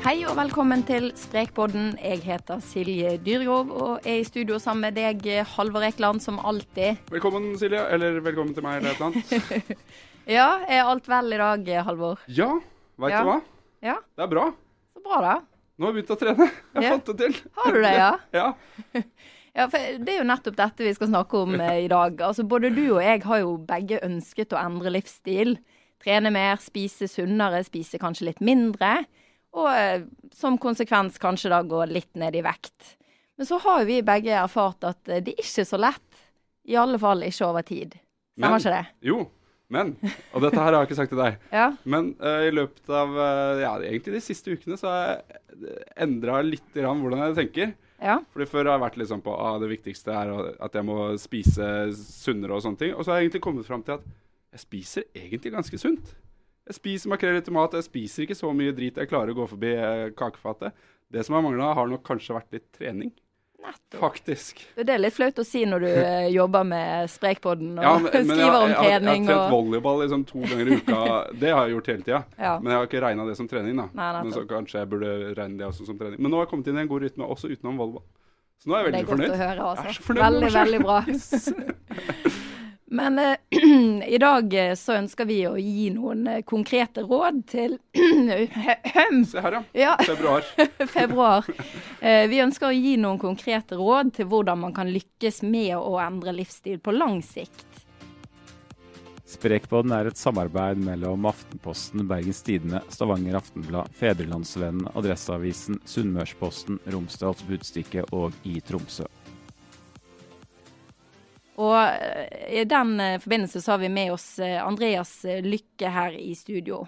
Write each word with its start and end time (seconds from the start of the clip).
Hei 0.00 0.22
og 0.26 0.34
velkommen 0.38 0.82
til 0.88 1.10
Sprekpodden. 1.18 1.92
Jeg 2.00 2.22
heter 2.24 2.60
Silje 2.64 3.14
Dyrgrov 3.24 3.70
og 3.74 4.06
er 4.08 4.20
i 4.22 4.24
studio 4.26 4.58
sammen 4.62 4.86
med 4.88 4.96
deg, 4.96 5.24
Halvor 5.56 5.84
Ekeland, 5.86 6.22
som 6.24 6.38
alltid. 6.40 6.98
Velkommen, 7.12 7.52
Silje. 7.60 7.82
Eller 7.92 8.18
velkommen 8.24 8.54
til 8.56 8.64
meg, 8.64 8.80
eller 8.80 8.94
et 8.94 9.00
eller 9.00 9.10
annet. 9.10 9.86
Ja, 10.30 10.46
er 10.70 10.84
alt 10.86 11.08
vel 11.10 11.32
i 11.34 11.38
dag, 11.40 11.68
Halvor? 11.86 12.20
Ja, 12.30 12.50
veit 13.00 13.10
Ja. 13.14 13.22
du 13.24 13.28
hva? 13.30 13.38
Ja, 13.82 13.94
Det 14.16 14.22
er 14.24 14.28
bra. 14.30 14.44
så 14.94 15.02
bra, 15.02 15.20
da. 15.24 15.34
Nå 15.80 15.86
har 15.86 15.92
jeg 15.92 15.96
begynt 16.04 16.12
å 16.14 16.18
trene. 16.20 16.46
Jeg 16.76 16.82
Ja. 16.84 16.90
fant 16.92 17.06
det 17.08 17.16
til. 17.18 17.34
Har 17.56 17.72
du 17.72 17.80
det, 17.82 17.94
ja? 17.96 18.10
Ja. 18.40 18.52
Ja, 19.56 19.64
for 19.66 19.78
Det 19.98 20.08
er 20.12 20.18
jo 20.20 20.28
nettopp 20.28 20.54
dette 20.56 20.84
vi 20.86 20.92
skal 20.94 21.08
snakke 21.10 21.34
om 21.42 21.56
eh, 21.60 21.84
i 21.84 21.88
dag. 21.90 22.20
Altså, 22.22 22.44
Både 22.46 22.70
du 22.70 22.84
og 22.94 23.02
jeg 23.02 23.22
har 23.24 23.38
jo 23.40 23.56
begge 23.58 23.98
ønsket 24.06 24.52
å 24.54 24.60
endre 24.64 24.92
livsstil. 24.94 25.56
Trene 26.04 26.30
mer, 26.30 26.56
spise 26.62 27.08
sunnere, 27.10 27.64
spise 27.66 27.98
kanskje 27.98 28.28
litt 28.30 28.40
mindre. 28.40 29.04
Og 29.58 29.68
eh, 29.72 30.06
som 30.36 30.58
konsekvens 30.60 31.18
kanskje 31.18 31.50
da 31.52 31.62
gå 31.66 31.82
litt 31.90 32.12
ned 32.18 32.36
i 32.38 32.44
vekt. 32.44 32.94
Men 33.40 33.48
så 33.48 33.58
har 33.64 33.82
jo 33.82 33.88
vi 33.88 34.02
begge 34.04 34.36
erfart 34.36 34.84
at 34.86 35.10
eh, 35.10 35.22
det 35.24 35.34
er 35.34 35.44
ikke 35.44 35.66
så 35.66 35.80
lett. 35.80 36.24
I 36.70 36.76
alle 36.78 37.00
fall 37.00 37.24
ikke 37.26 37.48
over 37.48 37.66
tid. 37.66 37.96
Stemmer 38.36 38.62
ikke 38.62 38.74
det? 38.76 38.86
Jo, 39.10 39.18
men 39.70 39.92
Og 40.34 40.42
dette 40.42 40.58
her 40.58 40.74
har 40.74 40.80
jeg 40.80 40.90
ikke 40.90 40.98
sagt 40.98 41.12
til 41.14 41.22
deg. 41.22 41.38
Ja. 41.60 41.68
Men 41.84 42.12
uh, 42.22 42.42
i 42.46 42.54
løpet 42.54 42.90
av 42.90 43.14
uh, 43.14 43.60
ja, 43.62 43.74
egentlig 43.86 44.18
de 44.18 44.24
siste 44.24 44.54
ukene 44.54 44.78
så 44.78 44.90
har 44.90 45.04
jeg 45.06 45.78
endra 46.04 46.40
litt 46.46 46.74
grann 46.74 47.02
hvordan 47.02 47.22
jeg 47.28 47.38
tenker. 47.38 47.74
ja. 48.02 48.18
Fordi 48.34 48.48
Før 48.50 48.64
har 48.66 48.76
jeg 48.76 48.84
vært 48.86 48.98
litt 49.00 49.10
sånn 49.12 49.24
på 49.24 49.34
ah, 49.34 49.58
det 49.62 49.70
viktigste 49.70 50.14
er 50.14 50.32
at 50.62 50.78
jeg 50.78 50.88
må 50.88 50.98
spise 51.22 51.68
sunnere 51.96 52.56
og 52.56 52.64
sånne 52.66 52.82
ting. 52.82 52.96
Og 52.96 53.04
så 53.04 53.12
har 53.12 53.20
jeg 53.20 53.30
egentlig 53.30 53.44
kommet 53.46 53.68
fram 53.68 53.86
til 53.86 53.98
at 53.98 54.10
jeg 54.50 54.64
spiser 54.64 55.06
egentlig 55.14 55.54
ganske 55.54 55.80
sunt. 55.80 56.14
Jeg 56.68 56.76
spiser 56.76 57.10
makrell 57.10 57.38
i 57.40 57.46
tomat, 57.46 57.72
jeg 57.80 57.86
spiser 57.88 58.22
ikke 58.26 58.36
så 58.38 58.52
mye 58.54 58.72
drit 58.76 58.96
jeg 59.00 59.08
klarer 59.10 59.32
å 59.32 59.38
gå 59.40 59.46
forbi 59.50 59.72
eh, 59.74 60.10
kakefatet. 60.18 60.72
Det 61.10 61.24
som 61.26 61.34
har 61.34 61.42
mangla, 61.42 61.72
har 61.74 61.88
nok 61.90 62.04
kanskje 62.06 62.36
vært 62.36 62.52
litt 62.54 62.68
trening. 62.76 63.10
Nettopp. 63.60 63.98
Faktisk. 64.00 64.60
Det 64.78 64.88
er 64.88 65.00
litt 65.02 65.12
flaut 65.12 65.36
å 65.36 65.44
si 65.44 65.64
når 65.68 65.82
du 65.84 65.88
eh, 65.90 66.28
jobber 66.38 66.62
med 66.64 67.10
Sprekpodden 67.12 67.74
og 67.76 67.82
Ja, 67.84 67.90
men, 67.98 68.06
men 68.06 68.14
jeg, 68.14 68.28
skriver 68.30 68.54
om 68.60 68.70
jeg, 68.70 68.76
har- 68.78 68.86
jeg 68.86 68.94
har 68.94 69.02
trent 69.04 69.32
og 69.34 69.50
volleyball 69.52 69.98
liksom 70.04 70.22
to 70.30 70.44
ganger 70.46 70.70
i 70.70 70.78
uka. 70.78 71.00
Det 71.42 71.50
har 71.52 71.66
jeg 71.66 71.74
gjort 71.74 71.90
hele 71.92 72.06
tida. 72.06 72.20
Ja. 72.38 72.54
Men 72.62 72.72
jeg 72.72 72.78
har 72.80 72.88
ikke 72.88 73.02
regna 73.04 73.26
det 73.28 73.34
som 73.40 73.50
trening. 73.50 73.76
da. 73.82 73.88
Nei, 74.00 74.08
men 74.22 74.32
så 74.36 74.46
kanskje 74.48 74.80
jeg 74.84 74.90
burde 74.94 75.12
regne 75.36 75.58
det 75.60 75.66
også 75.68 75.88
som 75.90 75.98
trening. 76.00 76.16
Men 76.24 76.32
nå 76.32 76.40
har 76.40 76.46
jeg 76.46 76.52
kommet 76.54 76.70
inn 76.72 76.80
i 76.80 76.84
en 76.86 76.92
god 76.94 77.04
rytme 77.08 77.28
også 77.36 77.50
utenom 77.52 77.82
volleyball. 77.82 78.06
Så 78.60 78.68
nå 78.70 78.76
er 78.78 78.80
jeg 78.86 78.92
veldig 78.92 79.10
fornøyd. 79.10 79.28
Det 79.34 79.34
er 79.34 79.36
godt 79.36 79.36
fornøyd. 79.36 79.36
å 79.36 79.42
høre, 79.44 79.50
Jeg 79.50 79.60
er 79.60 79.66
altså. 79.74 79.98
så 80.00 80.08
fornøyd 80.08 80.24
Veldig, 80.28 80.52
veldig 80.60 80.80
bra. 80.86 80.98
Yes. 81.10 82.40
Men 82.92 83.18
eh, 83.18 83.36
i 84.06 84.18
dag 84.18 84.54
eh, 84.54 84.74
så 84.74 84.96
ønsker 84.98 85.28
vi 85.28 85.38
å 85.46 85.52
gi 85.60 85.92
noen 85.94 86.24
eh, 86.26 86.40
konkrete 86.42 87.04
råd 87.06 87.44
til 87.50 87.76
Se 89.30 89.42
her, 89.44 89.56
ja. 89.56 89.62
ja, 89.78 89.92
Februar. 90.08 90.46
februar. 90.96 91.46
Eh, 92.00 92.26
Vi 92.30 92.40
ønsker 92.42 92.70
å 92.70 92.74
gi 92.74 92.96
noen 92.98 93.20
konkrete 93.22 93.78
råd 93.78 94.10
til 94.18 94.26
hvordan 94.32 94.64
man 94.66 94.74
kan 94.74 94.90
lykkes 94.90 95.42
med 95.46 95.76
å 95.78 96.00
endre 96.02 96.34
livsstil 96.34 96.82
på 96.82 96.94
lang 96.96 97.20
sikt. 97.22 97.66
Sprekpodden 99.30 99.94
er 99.94 100.08
et 100.10 100.18
samarbeid 100.18 100.80
mellom 100.82 101.28
Aftenposten, 101.30 102.02
Bergens 102.10 102.42
Tidende, 102.42 102.80
Stavanger 102.90 103.38
Aftenblad, 103.38 103.92
Fedrelandsvennen, 103.94 104.90
Adresseavisen, 104.98 105.78
Sunnmørsposten, 105.86 106.82
Romsdals 106.90 107.46
Budstikke 107.46 108.02
og 108.10 108.34
i 108.42 108.58
Tromsø. 108.66 109.06
Og 111.60 111.76
eh, 111.76 112.60
i 112.60 112.64
den 112.68 112.94
eh, 113.00 113.18
forbindelse 113.20 113.60
så 113.60 113.74
har 113.74 113.82
vi 113.82 113.92
med 113.92 114.14
oss 114.14 114.38
eh, 114.38 114.58
Andreas 114.64 115.20
Lykke 115.44 115.92
her 115.92 116.16
i 116.16 116.32
studio. 116.34 116.86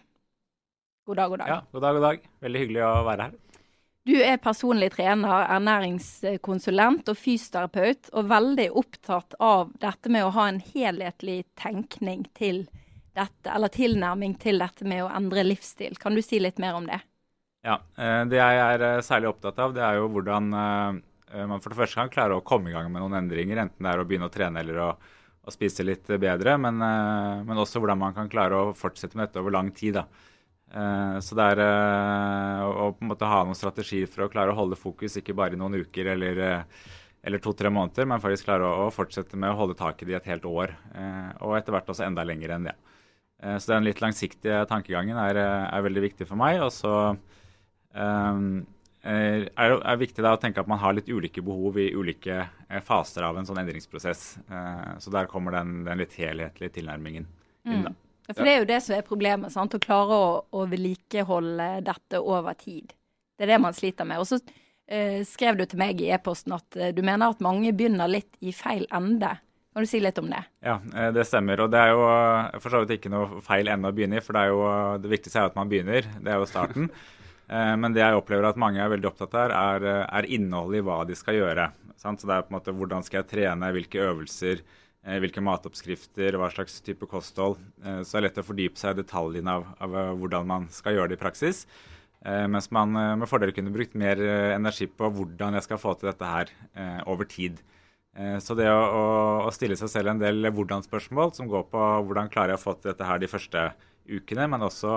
God 1.07 1.19
dag, 1.19 1.33
god 1.33 1.43
dag. 1.43 1.49
Ja, 1.49 1.63
god 1.73 1.83
dag, 1.83 1.97
god 1.99 2.07
dag. 2.07 2.29
Veldig 2.47 2.63
hyggelig 2.63 2.85
å 2.87 2.93
være 3.07 3.27
her. 3.27 3.41
Du 4.03 4.17
er 4.19 4.39
personlig 4.43 4.89
trener, 4.97 5.45
ernæringskonsulent 5.55 7.11
og 7.13 7.19
fysioterapeut, 7.19 8.09
og 8.19 8.31
veldig 8.33 8.69
opptatt 8.81 9.37
av 9.39 9.71
dette 9.83 10.11
med 10.11 10.27
å 10.27 10.33
ha 10.35 10.49
en 10.51 10.59
helhetlig 10.73 11.45
tenkning 11.59 12.25
til 12.35 12.65
dette, 13.15 13.47
eller 13.53 13.71
tilnærming 13.71 14.35
til 14.43 14.59
dette 14.63 14.89
med 14.89 15.05
å 15.05 15.13
endre 15.13 15.45
livsstil. 15.47 15.95
Kan 16.03 16.19
du 16.19 16.23
si 16.25 16.41
litt 16.43 16.59
mer 16.63 16.81
om 16.81 16.89
det? 16.89 16.99
Ja, 17.63 17.79
Det 17.95 18.41
jeg 18.41 18.63
er 18.65 19.05
særlig 19.07 19.31
opptatt 19.31 19.61
av, 19.63 19.77
det 19.77 19.85
er 19.87 20.01
jo 20.01 20.09
hvordan 20.11 20.51
man 21.49 21.61
for 21.61 21.73
det 21.73 21.79
første 21.81 21.99
kan 22.01 22.11
klare 22.13 22.37
å 22.37 22.45
komme 22.45 22.71
i 22.71 22.75
gang 22.75 22.91
med 22.93 23.03
noen 23.03 23.19
endringer. 23.23 23.63
Enten 23.65 23.83
det 23.87 23.93
er 23.93 24.03
å 24.03 24.07
begynne 24.09 24.29
å 24.29 24.33
trene 24.35 24.61
eller 24.61 24.81
å, 24.85 24.91
å 25.43 25.51
spise 25.55 25.85
litt 25.87 26.07
bedre, 26.21 26.59
men, 26.61 26.81
eh, 26.83 27.43
men 27.49 27.59
også 27.63 27.81
hvordan 27.83 27.99
man 27.99 28.15
kan 28.15 28.29
klare 28.33 28.59
å 28.59 28.75
fortsette 28.77 29.17
med 29.17 29.29
dette 29.29 29.41
over 29.41 29.51
lang 29.57 29.71
tid. 29.73 29.95
da. 30.01 30.05
Eh, 30.73 31.19
Så 31.21 31.35
det 31.37 31.47
er 31.53 31.63
eh, 31.65 32.63
å 32.69 32.93
på 32.97 33.03
en 33.05 33.09
måte 33.13 33.29
ha 33.29 33.43
noen 33.45 33.59
strategier 33.59 34.07
for 34.09 34.25
å 34.27 34.31
klare 34.33 34.53
å 34.53 34.59
holde 34.59 34.77
fokus, 34.79 35.17
ikke 35.21 35.35
bare 35.37 35.57
i 35.57 35.61
noen 35.61 35.81
uker 35.83 36.13
eller, 36.15 36.39
eh, 36.39 36.63
eller 37.25 37.39
to-tre 37.39 37.71
måneder, 37.71 38.07
men 38.07 38.21
faktisk 38.21 38.47
klare 38.49 38.67
å, 38.67 38.91
fortsette 38.91 39.37
med 39.37 39.51
å 39.53 39.59
holde 39.59 39.77
tak 39.79 40.01
i 40.03 40.07
det 40.09 40.13
i 40.17 40.21
et 40.21 40.31
helt 40.33 40.45
år. 40.49 40.77
eh, 40.95 41.33
Og 41.43 41.57
etter 41.59 41.73
hvert 41.73 41.87
også 41.89 42.07
enda 42.07 42.25
lenger 42.25 42.51
enn 42.57 42.65
det. 42.71 42.75
Eh, 43.43 43.57
Så 43.59 43.75
den 43.75 43.85
litt 43.85 44.01
langsiktige 44.01 44.67
tankegangen 44.67 45.17
er, 45.17 45.37
eh, 45.37 45.69
er 45.77 45.83
veldig 45.83 46.03
viktig 46.11 46.27
for 46.27 46.37
meg. 46.37 46.61
Og 46.63 46.71
så 46.71 47.17
um, 47.95 48.67
er 49.11 49.73
er 49.83 49.97
viktig 49.99 50.23
da 50.23 50.35
å 50.37 50.41
tenke 50.41 50.63
at 50.63 50.69
man 50.71 50.79
har 50.79 50.95
litt 50.95 51.09
ulike 51.11 51.43
behov 51.43 51.79
i 51.83 51.89
ulike 51.95 52.37
eh, 52.69 52.81
faser 52.87 53.25
av 53.27 53.37
en 53.39 53.47
sånn 53.49 53.59
endringsprosess. 53.59 54.39
Eh, 54.47 54.99
Så 55.03 55.11
der 55.11 55.27
kommer 55.27 55.53
den, 55.59 55.85
den 55.85 55.99
litt 55.99 56.15
helhetlige 56.15 56.79
tilnærmingen 56.79 57.27
inn. 57.67 57.83
da. 57.89 57.93
For 58.33 58.45
det 58.47 58.53
er 58.53 58.61
jo 58.63 58.69
det 58.71 58.81
som 58.85 58.95
er 58.97 59.03
problemet, 59.07 59.53
sant? 59.53 59.75
å 59.75 59.81
klare 59.83 60.15
å, 60.15 60.27
å 60.55 60.67
vedlikeholde 60.71 61.83
dette 61.85 62.21
over 62.23 62.55
tid. 62.55 62.95
Det 63.37 63.45
er 63.49 63.57
det 63.57 63.61
man 63.65 63.75
sliter 63.75 64.07
med. 64.07 64.23
Og 64.23 64.29
så 64.31 64.39
eh, 64.87 65.23
skrev 65.27 65.59
du 65.59 65.65
til 65.67 65.81
meg 65.83 66.01
i 66.01 66.13
e-posten 66.15 66.55
at 66.55 66.77
eh, 66.79 66.93
du 66.95 67.03
mener 67.03 67.33
at 67.35 67.43
mange 67.45 67.73
begynner 67.75 68.09
litt 68.11 68.39
i 68.41 68.55
feil 68.55 68.87
ende. 68.95 69.35
Kan 69.73 69.87
du 69.87 69.89
si 69.89 69.99
litt 70.05 70.19
om 70.21 70.29
det? 70.31 70.43
Ja, 70.63 70.79
eh, 70.95 71.11
det 71.17 71.27
stemmer. 71.27 71.65
Og 71.65 71.73
det 71.75 71.81
er 71.83 71.91
jo 71.97 72.05
eh, 72.07 72.61
for 72.63 72.71
så 72.71 72.85
vidt 72.85 73.01
ikke 73.01 73.13
noe 73.13 73.43
feil 73.45 73.69
ende 73.73 73.91
å 73.91 73.97
begynne 73.97 74.21
i, 74.21 74.25
for 74.25 74.37
det, 74.39 74.45
er 74.47 74.55
jo, 74.55 74.63
eh, 74.71 75.01
det 75.03 75.13
viktigste 75.17 75.41
er 75.41 75.47
jo 75.49 75.53
at 75.53 75.59
man 75.59 75.73
begynner. 75.73 76.09
Det 76.23 76.33
er 76.33 76.39
jo 76.39 76.49
starten. 76.51 76.89
Eh, 77.53 77.77
Men 77.77 77.93
det 77.93 78.03
jeg 78.03 78.17
opplever 78.17 78.49
at 78.49 78.61
mange 78.61 78.81
er 78.81 78.93
veldig 78.93 79.11
opptatt 79.11 79.35
av, 79.37 79.53
er, 79.53 79.89
eh, 79.89 80.07
er 80.19 80.31
innholdet 80.33 80.81
i 80.81 80.87
hva 80.87 81.03
de 81.07 81.17
skal 81.19 81.37
gjøre. 81.37 81.73
Så 82.01 82.17
det 82.17 82.35
er 82.35 82.47
på 82.47 82.51
en 82.51 82.59
måte 82.59 82.75
hvordan 82.75 83.05
skal 83.05 83.23
jeg 83.23 83.31
trene, 83.31 83.73
hvilke 83.77 84.01
øvelser, 84.09 84.63
eh, 85.05 85.19
hvilke 85.21 85.45
matoppskrifter, 85.45 86.39
hva 86.41 86.51
slags 86.51 86.81
type 86.83 87.07
kosthold. 87.07 87.59
Så 88.03 88.11
det 88.11 88.19
er 88.19 88.27
lett 88.29 88.41
å 88.43 88.47
fordype 88.47 88.79
seg 88.79 88.97
i 88.97 89.03
detaljene 89.03 89.49
av, 89.49 89.67
av 89.81 90.19
hvordan 90.19 90.47
man 90.47 90.69
skal 90.69 90.95
gjøre 90.97 91.13
det 91.13 91.21
i 91.21 91.25
praksis. 91.25 91.67
Mens 92.25 92.71
man 92.71 92.93
med 92.93 93.27
fordel 93.27 93.51
kunne 93.51 93.73
brukt 93.75 93.97
mer 93.99 94.15
energi 94.55 94.87
på 94.87 95.11
hvordan 95.11 95.55
jeg 95.55 95.65
skal 95.65 95.79
få 95.79 95.99
til 95.99 96.07
dette 96.07 96.23
her 96.23 96.47
over 97.05 97.25
tid. 97.27 97.59
Så 98.39 98.55
det 98.55 98.69
å, 98.71 99.43
å 99.43 99.51
stille 99.51 99.75
seg 99.75 99.91
selv 99.91 100.13
en 100.13 100.23
del 100.23 100.47
hvordan-spørsmål 100.55 101.35
som 101.35 101.51
går 101.51 101.67
på 101.73 101.83
hvordan 102.07 102.31
klarer 102.31 102.55
jeg 102.55 102.61
å 102.61 102.63
få 102.63 102.77
til 102.79 102.93
dette 102.93 103.09
her 103.09 103.19
de 103.19 103.27
første 103.27 103.73
ukene, 104.07 104.47
men 104.47 104.63
også 104.63 104.95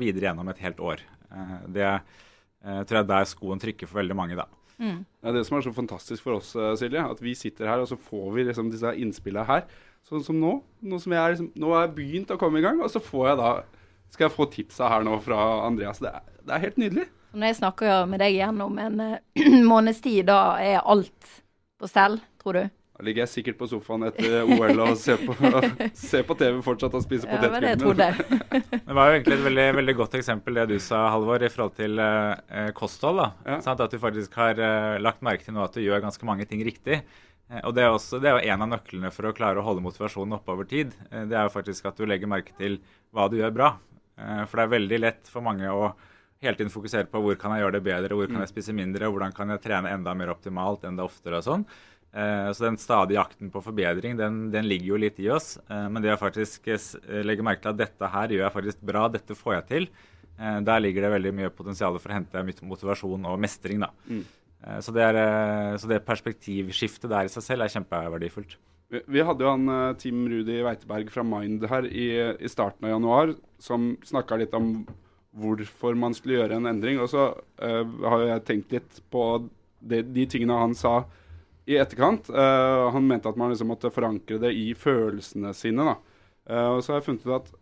videre 0.00 0.30
gjennom 0.30 0.48
et 0.48 0.64
helt 0.64 0.80
år. 0.80 1.04
Eh, 1.34 1.56
Det 1.74 1.86
eh, 1.90 2.82
tror 2.84 2.96
jeg 2.96 3.04
er 3.04 3.10
der 3.10 3.24
skoen 3.28 3.60
trykker 3.60 3.90
for 3.90 4.00
veldig 4.00 4.16
mange, 4.16 4.36
da. 4.38 4.46
Det 4.78 5.28
er 5.30 5.36
det 5.36 5.44
som 5.46 5.56
er 5.58 5.62
så 5.62 5.72
fantastisk 5.74 6.22
for 6.24 6.38
oss, 6.40 6.54
eh, 6.56 6.74
Silje. 6.80 7.02
At 7.10 7.20
vi 7.22 7.34
sitter 7.38 7.68
her, 7.70 7.82
og 7.84 7.88
så 7.90 7.98
får 8.00 8.32
vi 8.34 8.44
liksom 8.48 8.70
disse 8.72 8.94
innspillene 8.98 9.46
her. 9.46 9.66
Sånn 10.08 10.24
som 10.24 10.36
nå. 10.40 10.56
Nå 10.84 10.98
som 11.00 11.12
jeg 11.14 11.20
er, 11.22 11.34
liksom, 11.34 11.50
nå 11.56 11.72
har 11.72 11.86
jeg 11.86 11.94
begynt 11.96 12.32
å 12.34 12.38
komme 12.40 12.58
i 12.60 12.64
gang, 12.64 12.80
og 12.82 12.90
så 12.92 13.00
får 13.00 13.28
jeg 13.30 13.38
da 13.40 13.52
skal 14.14 14.28
jeg 14.28 14.34
få 14.36 14.46
tipsa 14.52 14.88
her 14.92 15.02
nå 15.06 15.16
fra 15.24 15.38
Andreas. 15.66 15.98
Det 16.02 16.10
er, 16.10 16.26
det 16.44 16.54
er 16.54 16.64
helt 16.66 16.76
nydelig. 16.78 17.06
Når 17.34 17.48
jeg 17.50 17.56
snakker 17.58 18.04
med 18.06 18.20
deg 18.22 18.36
gjennom 18.36 18.76
en 18.78 19.00
eh, 19.00 19.48
måneds 19.72 20.00
tid, 20.04 20.26
da 20.30 20.56
er 20.62 20.82
alt 20.84 21.30
på 21.80 21.90
stell, 21.90 22.20
tror 22.42 22.58
du? 22.60 22.64
Da 22.94 23.02
ligger 23.02 23.24
jeg 23.24 23.30
sikkert 23.32 23.56
på 23.58 23.66
sofaen 23.66 24.04
etter 24.06 24.44
OL 24.46 24.78
og 24.84 24.92
ser 25.00 25.18
på, 25.18 25.34
ser 25.98 26.22
på 26.28 26.36
TV 26.38 26.60
fortsatt 26.62 26.94
og 26.94 27.02
spiser 27.02 27.26
Ja, 27.32 27.40
det 27.42 27.50
potetgull. 27.50 27.98
trodde. 27.98 28.80
Det 28.86 28.94
var 28.94 29.08
jo 29.10 29.16
egentlig 29.16 29.38
et 29.40 29.44
veldig, 29.48 29.64
veldig 29.80 29.94
godt 29.98 30.14
eksempel 30.20 30.60
det 30.60 30.66
du 30.70 30.76
sa, 30.78 31.00
Halvor, 31.10 31.42
i 31.42 31.50
forhold 31.50 31.74
til 31.80 31.98
eh, 31.98 32.44
eh, 32.60 32.70
kosthold. 32.78 33.18
da. 33.18 33.28
Ja. 33.50 33.58
Sånn 33.66 33.82
At 33.82 33.90
du 33.90 33.98
faktisk 33.98 34.38
har 34.38 34.62
eh, 34.62 35.00
lagt 35.02 35.26
merke 35.26 35.42
til 35.48 35.56
nå 35.58 35.64
at 35.66 35.74
du 35.74 35.82
gjør 35.82 36.04
ganske 36.06 36.28
mange 36.30 36.46
ting 36.46 36.62
riktig. 36.66 37.00
Eh, 37.50 37.60
og 37.66 37.74
Det 37.74 37.82
er, 37.82 37.90
også, 37.90 38.22
det 38.22 38.30
er 38.30 38.38
jo 38.38 38.54
en 38.54 38.62
av 38.68 38.72
nøklene 38.76 39.10
for 39.10 39.26
å 39.26 39.34
klare 39.34 39.58
å 39.58 39.66
holde 39.66 39.82
motivasjonen 39.82 40.38
oppe 40.38 40.54
over 40.54 40.70
tid. 40.70 40.94
Eh, 41.10 41.26
det 41.26 41.34
er 41.34 41.48
jo 41.50 41.54
faktisk 41.58 41.90
at 41.90 41.98
du 41.98 42.06
legger 42.06 42.30
merke 42.30 42.54
til 42.60 42.78
hva 43.10 43.26
du 43.26 43.40
gjør 43.42 43.56
bra. 43.58 43.72
Eh, 44.22 44.44
for 44.46 44.62
det 44.62 44.68
er 44.68 44.76
veldig 44.78 45.02
lett 45.02 45.34
for 45.34 45.42
mange 45.42 45.66
å 45.66 45.90
hele 46.44 46.58
tiden 46.58 46.70
fokusere 46.70 47.08
på 47.08 47.20
hvor 47.24 47.36
kan 47.40 47.54
jeg 47.56 47.62
gjøre 47.64 47.78
det 47.78 47.84
bedre, 47.86 48.16
hvor 48.18 48.28
kan 48.28 48.42
jeg 48.44 48.50
spise 48.50 48.74
mindre, 48.76 49.08
hvordan 49.08 49.32
kan 49.32 49.48
jeg 49.54 49.62
trene 49.64 49.88
enda 49.96 50.12
mer 50.18 50.28
optimalt, 50.34 50.82
enda 50.84 51.06
oftere 51.06 51.38
og 51.40 51.46
sånn. 51.46 51.62
Eh, 52.14 52.52
Så 52.54 52.64
den 52.68 52.78
stadige 52.78 53.18
jakten 53.18 53.50
på 53.50 53.62
forbedring, 53.64 54.16
den, 54.16 54.50
den 54.54 54.68
ligger 54.70 54.92
jo 54.92 54.98
litt 55.02 55.18
i 55.18 55.28
oss. 55.34 55.56
Eh, 55.68 55.88
Men 55.90 56.02
det 56.02 56.12
å 56.14 56.20
faktisk 56.20 56.68
eh, 56.70 57.22
legge 57.26 57.42
merke 57.42 57.64
til 57.64 57.72
at 57.74 57.80
dette 57.80 58.10
her 58.12 58.28
gjør 58.30 58.44
jeg 58.46 58.54
faktisk 58.54 58.84
bra, 58.86 59.08
dette 59.10 59.34
får 59.34 59.56
jeg 59.58 59.66
til, 59.72 59.88
der 60.34 60.80
ligger 60.82 61.04
det 61.04 61.10
veldig 61.12 61.30
mye 61.38 61.48
potensial 61.54 61.94
for 62.02 62.10
å 62.10 62.16
hente 62.16 62.40
mot- 62.42 62.62
motivasjon 62.72 63.26
og 63.30 63.36
mestring. 63.38 63.84
da. 63.84 63.92
Mm. 64.10 64.24
Så 64.82 64.90
det, 64.90 65.04
er, 65.06 65.76
så 65.78 65.86
det 65.86 66.00
perspektivskiftet 66.02 67.06
der 67.12 67.28
i 67.28 67.30
seg 67.30 67.44
selv 67.46 67.62
er 67.62 67.70
kjempeverdifullt. 67.70 68.56
Vi, 68.90 68.98
vi 69.14 69.22
hadde 69.22 69.46
jo 69.46 69.52
han 69.52 69.94
Tim 70.02 70.24
Rudi 70.26 70.56
Weiteberg 70.66 71.12
fra 71.14 71.22
Mind 71.22 71.62
her 71.70 71.86
i, 71.86 72.08
i 72.34 72.50
starten 72.50 72.88
av 72.88 72.96
januar, 72.96 73.36
som 73.62 73.92
snakka 74.02 74.40
litt 74.42 74.58
om 74.58 74.72
hvorfor 75.38 75.94
man 75.98 76.14
skulle 76.18 76.40
gjøre 76.40 76.58
en 76.58 76.66
endring. 76.70 76.98
Og 76.98 77.12
så 77.14 77.28
uh, 77.30 77.84
har 78.10 78.26
jeg 78.32 78.44
tenkt 78.50 78.74
litt 78.74 79.00
på 79.14 79.24
det, 79.86 80.02
de 80.14 80.26
tingene 80.34 80.58
han 80.58 80.74
sa 80.74 81.04
i 81.66 81.78
etterkant. 81.80 82.28
Uh, 82.30 82.90
han 82.92 83.06
mente 83.08 83.30
at 83.30 83.38
man 83.40 83.52
liksom 83.52 83.70
måtte 83.72 83.92
forankre 83.92 84.38
det 84.42 84.52
i 84.56 84.72
følelsene 84.76 85.54
sine. 85.56 85.96
Uh, 86.44 86.76
og 86.76 86.82
så 86.84 86.92
har 86.92 87.00
jeg 87.00 87.08
funnet 87.08 87.26
ut 87.26 87.36
at 87.38 87.52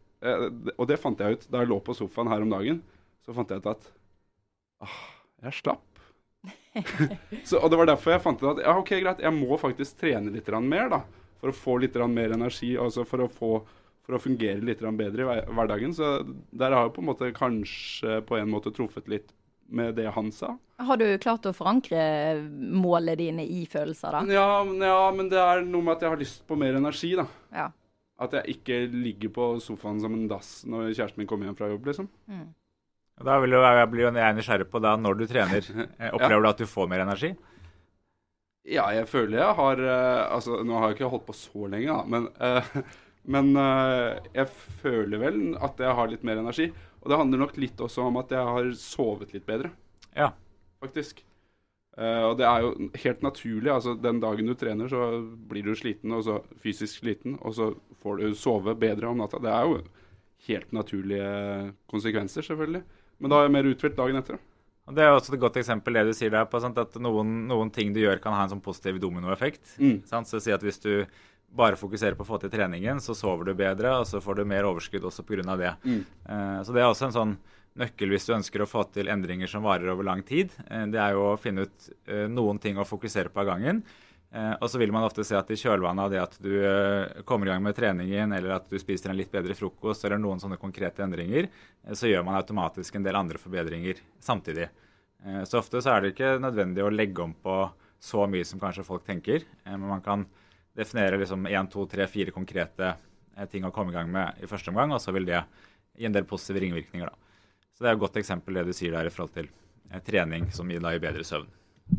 Og 0.78 0.86
det 0.86 1.00
fant 1.02 1.18
jeg 1.18 1.34
ut 1.34 1.44
da 1.50 1.62
jeg 1.62 1.70
lå 1.70 1.80
på 1.82 1.94
sofaen 1.98 2.30
her 2.30 2.44
om 2.44 2.52
dagen. 2.52 2.82
Så 3.26 3.34
fant 3.34 3.50
jeg 3.50 3.62
ut 3.62 3.72
at 3.72 3.88
ah, 4.86 5.00
jeg 5.46 5.58
slapp. 5.58 5.88
så, 7.48 7.58
og 7.58 7.70
Det 7.70 7.78
var 7.78 7.90
derfor 7.90 8.14
jeg 8.14 8.22
fant 8.22 8.42
ut 8.42 8.50
at 8.54 8.62
ja, 8.64 8.76
ok, 8.78 8.94
greit, 9.02 9.22
jeg 9.22 9.34
må 9.36 9.58
faktisk 9.60 9.98
trene 10.02 10.30
litt 10.34 10.50
mer. 10.62 10.90
da, 10.90 11.02
For 11.40 11.50
å 11.50 11.56
få 11.56 11.76
litt 11.82 11.98
mer 12.10 12.34
energi, 12.34 12.76
altså 12.78 13.04
for 13.06 13.26
å, 13.26 13.28
få, 13.30 13.52
for 14.06 14.18
å 14.18 14.22
fungere 14.22 14.62
litt 14.62 14.82
bedre 14.98 15.26
i 15.26 15.44
hverdagen. 15.54 15.94
Så 15.94 16.22
der 16.50 16.74
har 16.74 16.86
jeg 16.86 16.94
på 16.96 17.02
en 17.02 17.10
måte 17.10 17.34
kanskje 17.34 18.20
på 18.26 18.38
en 18.38 18.50
måte 18.50 18.74
truffet 18.74 19.10
litt 19.10 19.34
med 19.72 19.96
det 19.98 20.08
han 20.14 20.30
sa. 20.34 20.54
Har 20.82 20.98
du 21.00 21.06
klart 21.22 21.46
å 21.48 21.54
forankre 21.56 22.00
målene 22.50 23.18
dine 23.18 23.44
i 23.46 23.64
følelser, 23.70 24.18
da? 24.18 24.22
Ja, 24.32 24.62
ja, 24.62 25.04
men 25.14 25.30
det 25.32 25.40
er 25.40 25.62
noe 25.66 25.86
med 25.86 25.96
at 25.96 26.06
jeg 26.06 26.14
har 26.14 26.20
lyst 26.20 26.42
på 26.48 26.58
mer 26.58 26.78
energi, 26.78 27.14
da. 27.18 27.26
Ja. 27.54 27.68
At 28.22 28.34
jeg 28.38 28.58
ikke 28.58 28.82
ligger 28.92 29.32
på 29.34 29.46
sofaen 29.62 30.00
som 30.02 30.14
en 30.16 30.26
dass 30.30 30.60
når 30.68 30.92
kjæresten 30.92 31.22
min 31.22 31.30
kommer 31.30 31.48
hjem 31.48 31.58
fra 31.58 31.70
jobb, 31.72 31.88
liksom. 31.90 32.10
Mm. 32.30 32.50
Da 33.22 33.38
vil 33.42 33.54
jeg 33.54 33.88
bli 33.92 34.10
nysgjerrig 34.16 34.68
på 34.72 34.80
da, 34.82 34.96
når 34.98 35.22
du 35.22 35.24
trener. 35.30 35.72
Eh, 36.02 36.10
opplever 36.10 36.40
ja. 36.40 36.44
du 36.44 36.50
at 36.50 36.62
du 36.62 36.70
får 36.70 36.88
mer 36.90 37.04
energi? 37.04 37.32
Ja, 38.62 38.86
jeg 38.94 39.08
føler 39.10 39.40
jeg 39.40 39.54
har 39.58 39.80
uh, 39.82 40.34
Altså, 40.36 40.60
nå 40.62 40.76
har 40.78 40.90
jeg 40.90 41.00
ikke 41.00 41.10
holdt 41.10 41.26
på 41.26 41.34
så 41.34 41.66
lenge, 41.70 41.90
da, 41.90 42.02
men, 42.06 42.28
uh, 42.38 42.82
men 43.22 43.52
uh, 43.54 44.18
jeg 44.34 44.48
føler 44.82 45.20
vel 45.22 45.42
at 45.62 45.78
jeg 45.80 45.98
har 45.98 46.10
litt 46.10 46.24
mer 46.26 46.40
energi. 46.42 46.70
Og 47.02 47.10
det 47.10 47.18
handler 47.18 47.42
nok 47.42 47.58
litt 47.58 47.80
også 47.82 48.06
om 48.06 48.18
at 48.20 48.32
jeg 48.34 48.46
har 48.46 48.70
sovet 48.78 49.34
litt 49.34 49.46
bedre. 49.46 49.72
Ja. 50.14 50.32
Faktisk. 50.82 51.22
og 51.94 52.34
det 52.38 52.46
er 52.46 52.62
jo 52.64 52.88
helt 53.04 53.22
naturlig. 53.22 53.70
altså 53.70 53.94
Den 53.94 54.20
dagen 54.22 54.46
du 54.46 54.54
trener, 54.58 54.88
så 54.88 55.20
blir 55.22 55.66
du 55.66 55.74
sliten, 55.78 56.14
og 56.14 56.22
så 56.26 56.38
fysisk 56.62 57.02
sliten, 57.02 57.36
og 57.42 57.54
så 57.54 57.72
får 58.02 58.22
du 58.22 58.38
sove 58.38 58.74
bedre 58.78 59.10
om 59.10 59.18
natta. 59.18 59.38
Det 59.42 59.50
er 59.50 59.66
jo 59.66 59.80
helt 60.46 60.72
naturlige 60.72 61.72
konsekvenser, 61.90 62.46
selvfølgelig. 62.46 62.82
Men 63.18 63.30
da 63.30 63.38
er 63.38 63.46
jeg 63.46 63.54
mer 63.54 63.70
uthvilt 63.70 63.98
dagen 63.98 64.18
etter. 64.18 64.40
Og 64.90 64.96
det 64.96 65.04
er 65.04 65.12
også 65.14 65.36
et 65.36 65.42
godt 65.42 65.58
eksempel 65.60 65.94
det 65.94 66.08
du 66.08 66.16
sier 66.16 66.32
der 66.34 66.48
på, 66.50 66.58
sant? 66.62 66.78
at 66.80 66.96
noen, 66.98 67.44
noen, 67.46 67.70
ting 67.70 67.92
du 67.94 68.00
gjør, 68.02 68.18
kan 68.22 68.34
ha 68.34 68.46
en 68.46 68.56
sånn 68.56 68.64
positiv 68.64 68.98
dominoeffekt. 69.02 69.76
Mm. 69.78 70.00
Så 70.08 70.42
si 70.42 70.54
at 70.54 70.64
hvis 70.64 70.82
du 70.82 71.04
bare 71.52 71.78
fokuserer 71.80 72.16
på 72.18 72.24
å 72.24 72.30
få 72.32 72.38
til 72.42 72.52
treningen, 72.52 73.00
så 73.04 73.16
sover 73.16 73.50
du 73.50 73.54
bedre, 73.58 73.96
og 74.00 74.06
så 74.08 74.22
får 74.24 74.40
du 74.40 74.44
mer 74.48 74.68
overskudd 74.68 75.04
også 75.08 75.24
pga. 75.28 75.56
det. 75.56 75.74
Mm. 75.84 76.04
Uh, 76.28 76.60
så 76.64 76.72
det 76.72 76.82
er 76.82 76.88
også 76.88 77.10
en 77.10 77.18
sånn 77.18 77.34
nøkkel 77.80 78.12
hvis 78.12 78.28
du 78.28 78.34
ønsker 78.36 78.64
å 78.64 78.68
få 78.68 78.84
til 78.92 79.08
endringer 79.08 79.48
som 79.48 79.64
varer 79.64 79.92
over 79.92 80.04
lang 80.08 80.22
tid. 80.22 80.52
Uh, 80.70 80.86
det 80.92 81.00
er 81.00 81.16
jo 81.16 81.32
å 81.32 81.36
finne 81.40 81.68
ut 81.68 81.92
uh, 82.08 82.24
noen 82.28 82.60
ting 82.62 82.80
å 82.80 82.88
fokusere 82.88 83.32
på 83.32 83.44
av 83.44 83.52
gangen. 83.54 83.84
Eh, 84.32 84.52
og 84.64 84.70
så 84.72 84.78
vil 84.80 84.92
man 84.94 85.04
ofte 85.04 85.24
se 85.28 85.36
at 85.36 85.50
i 85.52 85.58
kjølvannet 85.60 86.06
av 86.06 86.12
det 86.12 86.20
at 86.22 86.36
du 86.40 86.52
eh, 86.64 87.20
kommer 87.28 87.48
i 87.48 87.52
gang 87.52 87.60
med 87.66 87.76
treningen, 87.76 88.32
eller 88.32 88.54
at 88.56 88.70
du 88.70 88.78
spiser 88.80 89.12
en 89.12 89.18
litt 89.18 89.32
bedre 89.32 89.52
frokost, 89.56 90.06
eller 90.08 90.20
noen 90.20 90.40
sånne 90.40 90.56
konkrete 90.60 91.04
endringer, 91.04 91.50
eh, 91.84 91.92
så 91.98 92.08
gjør 92.08 92.24
man 92.24 92.38
automatisk 92.38 92.96
en 92.96 93.04
del 93.04 93.18
andre 93.18 93.40
forbedringer 93.40 94.00
samtidig. 94.24 94.70
Eh, 95.26 95.42
så 95.48 95.60
ofte 95.60 95.82
så 95.84 95.92
er 95.92 96.00
det 96.00 96.14
ikke 96.14 96.38
nødvendig 96.40 96.84
å 96.84 96.92
legge 96.92 97.26
om 97.26 97.36
på 97.36 97.58
så 98.02 98.24
mye 98.26 98.46
som 98.48 98.62
kanskje 98.62 98.86
folk 98.88 99.04
tenker. 99.04 99.44
Eh, 99.66 99.76
men 99.76 99.90
man 99.90 100.04
kan 100.04 100.24
definere 100.76 101.18
liksom 101.20 101.46
én, 101.50 101.68
to, 101.70 101.86
tre, 101.90 102.06
fire 102.10 102.34
konkrete 102.34 102.94
eh, 103.36 103.48
ting 103.50 103.66
å 103.68 103.72
komme 103.74 103.92
i 103.92 103.96
gang 103.96 104.10
med 104.12 104.42
i 104.42 104.48
første 104.50 104.72
omgang, 104.72 104.94
og 104.94 105.02
så 105.02 105.14
vil 105.14 105.28
det 105.28 105.42
gi 105.98 106.08
en 106.08 106.14
del 106.14 106.28
positive 106.28 106.62
ringvirkninger. 106.64 107.10
da. 107.10 107.66
Så 107.72 107.84
det 107.84 107.90
er 107.90 107.98
et 107.98 108.04
godt 108.04 108.20
eksempel 108.20 108.56
det 108.56 108.68
du 108.68 108.76
sier 108.76 108.94
der 108.94 109.08
i 109.08 109.12
forhold 109.12 109.34
til 109.36 109.50
trening 110.06 110.48
som 110.54 110.70
gir 110.70 110.80
deg 110.80 111.02
bedre 111.02 111.24
søvn. 111.26 111.50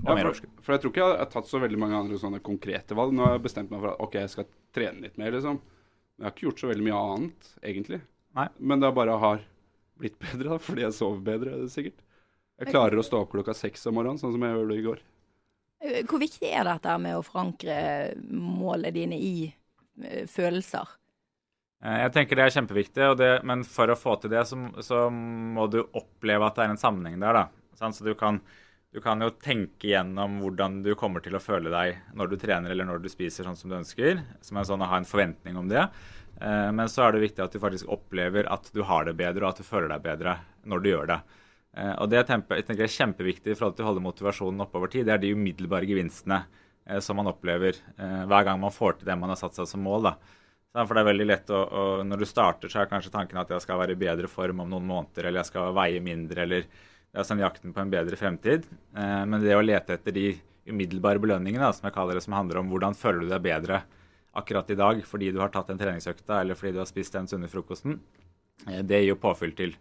Ja, 0.01 0.15
for, 0.15 0.37
for, 0.63 0.73
jeg 0.73 0.81
tror 0.81 0.91
ikke 0.91 1.03
jeg 1.03 1.17
har 1.19 1.29
tatt 1.29 1.49
så 1.49 1.59
veldig 1.61 1.77
mange 1.77 1.97
andre 1.99 2.17
sånne 2.17 2.39
konkrete 2.41 2.95
valg. 2.97 3.13
Nå 3.13 3.25
har 3.27 3.35
jeg 3.35 3.43
bestemt 3.45 3.73
meg 3.73 3.83
for 3.83 3.93
at 3.93 4.01
ok, 4.01 4.17
jeg 4.23 4.31
skal 4.31 4.47
trene 4.73 5.05
litt 5.05 5.19
mer, 5.21 5.35
liksom. 5.35 5.59
Men 5.59 6.23
jeg 6.23 6.29
har 6.29 6.33
ikke 6.33 6.47
gjort 6.47 6.63
så 6.63 6.69
veldig 6.71 6.85
mye 6.87 7.01
annet, 7.13 7.51
egentlig. 7.61 7.99
Nei. 8.39 8.47
Men 8.57 8.81
det 8.81 8.93
bare 8.97 9.19
har 9.21 9.43
blitt 10.01 10.17
bedre, 10.21 10.55
da, 10.55 10.59
fordi 10.61 10.85
jeg 10.87 10.97
sover 10.97 11.21
bedre, 11.27 11.57
sikkert. 11.69 12.01
Jeg 12.61 12.69
klarer 12.73 12.97
å 12.97 13.05
stå 13.05 13.21
opp 13.23 13.33
klokka 13.33 13.55
seks 13.57 13.85
om 13.89 13.97
morgenen, 13.97 14.21
sånn 14.21 14.33
som 14.33 14.45
jeg 14.45 14.55
gjorde 14.55 14.77
i 14.77 14.85
går. 14.87 15.03
Eh, 15.83 16.01
hvor 16.07 16.21
viktig 16.23 16.49
er 16.49 16.65
dette 16.67 16.97
med 17.03 17.19
å 17.19 17.25
forankre 17.25 17.77
målene 18.31 18.93
dine 18.95 19.19
i 19.19 19.35
uh, 19.51 20.23
følelser? 20.31 20.95
Eh, 21.83 21.99
jeg 22.05 22.13
tenker 22.15 22.39
det 22.39 22.47
er 22.47 22.57
kjempeviktig, 22.57 23.07
det, 23.19 23.31
men 23.47 23.65
for 23.67 23.91
å 23.91 23.99
få 23.99 24.15
til 24.21 24.31
det, 24.33 24.45
så, 24.47 24.59
så, 24.79 25.05
må 25.11 25.67
du 25.67 25.81
oppleve 25.83 26.47
at 26.47 26.59
det 26.59 26.67
er 26.67 26.75
en 26.75 26.83
sammenheng 26.85 27.19
der. 27.21 27.43
da. 27.43 27.89
Så 27.91 28.05
du 28.05 28.13
kan 28.15 28.39
du 28.93 28.99
kan 29.01 29.17
jo 29.25 29.31
tenke 29.41 29.87
gjennom 29.89 30.35
hvordan 30.43 30.75
du 30.85 30.91
kommer 30.93 31.23
til 31.25 31.33
å 31.33 31.41
føle 31.41 31.71
deg 31.73 32.11
når 32.13 32.29
du 32.29 32.35
trener 32.37 32.69
eller 32.69 32.85
når 32.85 32.99
du 33.01 33.07
spiser 33.09 33.47
sånn 33.47 33.57
som 33.57 33.71
du 33.71 33.79
ønsker. 33.79 34.19
Som 34.45 34.59
er 34.61 34.67
sånn 34.69 34.83
å 34.85 34.89
ha 34.91 34.99
en 35.01 35.07
forventning 35.09 35.57
om 35.57 35.71
det. 35.71 35.87
Eh, 36.37 36.69
men 36.77 36.85
så 36.91 37.07
er 37.07 37.15
det 37.15 37.23
viktig 37.23 37.41
at 37.41 37.55
du 37.55 37.61
faktisk 37.61 37.89
opplever 37.89 38.45
at 38.53 38.69
du 38.69 38.83
har 38.85 39.07
det 39.09 39.15
bedre, 39.17 39.47
og 39.47 39.55
at 39.55 39.63
du 39.63 39.65
føler 39.65 39.89
deg 39.89 40.05
bedre 40.05 40.37
når 40.69 40.83
du 40.83 40.89
gjør 40.91 41.09
det. 41.09 41.19
Eh, 41.77 41.95
og 41.97 42.11
det 42.11 42.21
jeg 42.21 42.29
tenker 42.29 42.85
er 42.85 42.95
kjempeviktig 42.97 43.53
i 43.53 43.57
forhold 43.57 43.77
til 43.77 43.85
å 43.85 43.91
holde 43.91 44.05
motivasjonen 44.05 44.65
oppe 44.65 44.79
over 44.79 44.93
tid. 44.93 45.07
Det 45.07 45.15
er 45.15 45.23
de 45.23 45.33
umiddelbare 45.33 45.89
gevinstene 45.89 46.43
eh, 46.85 47.01
som 47.01 47.19
man 47.19 47.31
opplever 47.31 47.79
hver 47.97 48.47
gang 48.47 48.61
man 48.61 48.73
får 48.73 48.99
til 48.99 49.09
det 49.09 49.19
man 49.19 49.33
har 49.33 49.39
satt 49.39 49.57
seg 49.57 49.69
som 49.69 49.83
mål. 49.85 50.11
da. 50.11 50.15
For 50.73 50.97
det 50.97 51.03
er 51.03 51.09
veldig 51.11 51.27
lett 51.29 51.51
å, 51.53 51.59
å, 51.61 51.83
Når 52.07 52.23
du 52.23 52.25
starter, 52.25 52.71
så 52.71 52.81
er 52.81 52.89
kanskje 52.89 53.13
tanken 53.13 53.37
at 53.37 53.51
jeg 53.53 53.61
skal 53.61 53.77
være 53.77 53.93
i 53.93 53.99
bedre 53.99 54.29
form 54.31 54.63
om 54.63 54.71
noen 54.71 54.87
måneder, 54.89 55.29
eller 55.29 55.43
jeg 55.43 55.51
skal 55.51 55.75
veie 55.77 56.01
mindre, 56.01 56.47
eller 56.47 56.65
det 56.65 57.21
er 57.21 57.27
sånn 57.27 57.43
jakten 57.43 57.75
på 57.75 57.83
en 57.83 57.91
bedre 57.93 58.17
fremtid. 58.17 58.65
Eh, 58.97 59.21
men 59.29 59.43
det 59.43 59.53
å 59.53 59.61
lete 59.61 59.99
etter 59.99 60.15
de 60.15 60.31
umiddelbare 60.65 61.21
belønningene, 61.21 61.69
som 61.77 61.85
jeg 61.85 61.93
kaller 61.93 62.17
det, 62.17 62.23
som 62.25 62.33
handler 62.33 62.63
om 62.63 62.71
hvordan 62.71 62.97
føler 62.97 63.21
du 63.21 63.29
deg 63.29 63.45
bedre 63.45 63.83
akkurat 64.33 64.71
i 64.73 64.77
dag 64.79 65.03
fordi 65.05 65.29
du 65.29 65.37
har 65.43 65.51
tatt 65.53 65.69
den 65.69 65.77
treningsøkta 65.77 66.39
eller 66.41 66.57
fordi 66.57 66.71
du 66.73 66.79
har 66.81 66.89
spist 66.89 67.13
den 67.13 67.29
sunne 67.29 67.51
frokosten, 67.51 67.99
eh, 68.65 68.81
det 68.81 69.03
gir 69.03 69.11
jo 69.13 69.21
påfyll 69.21 69.53
til, 69.59 69.75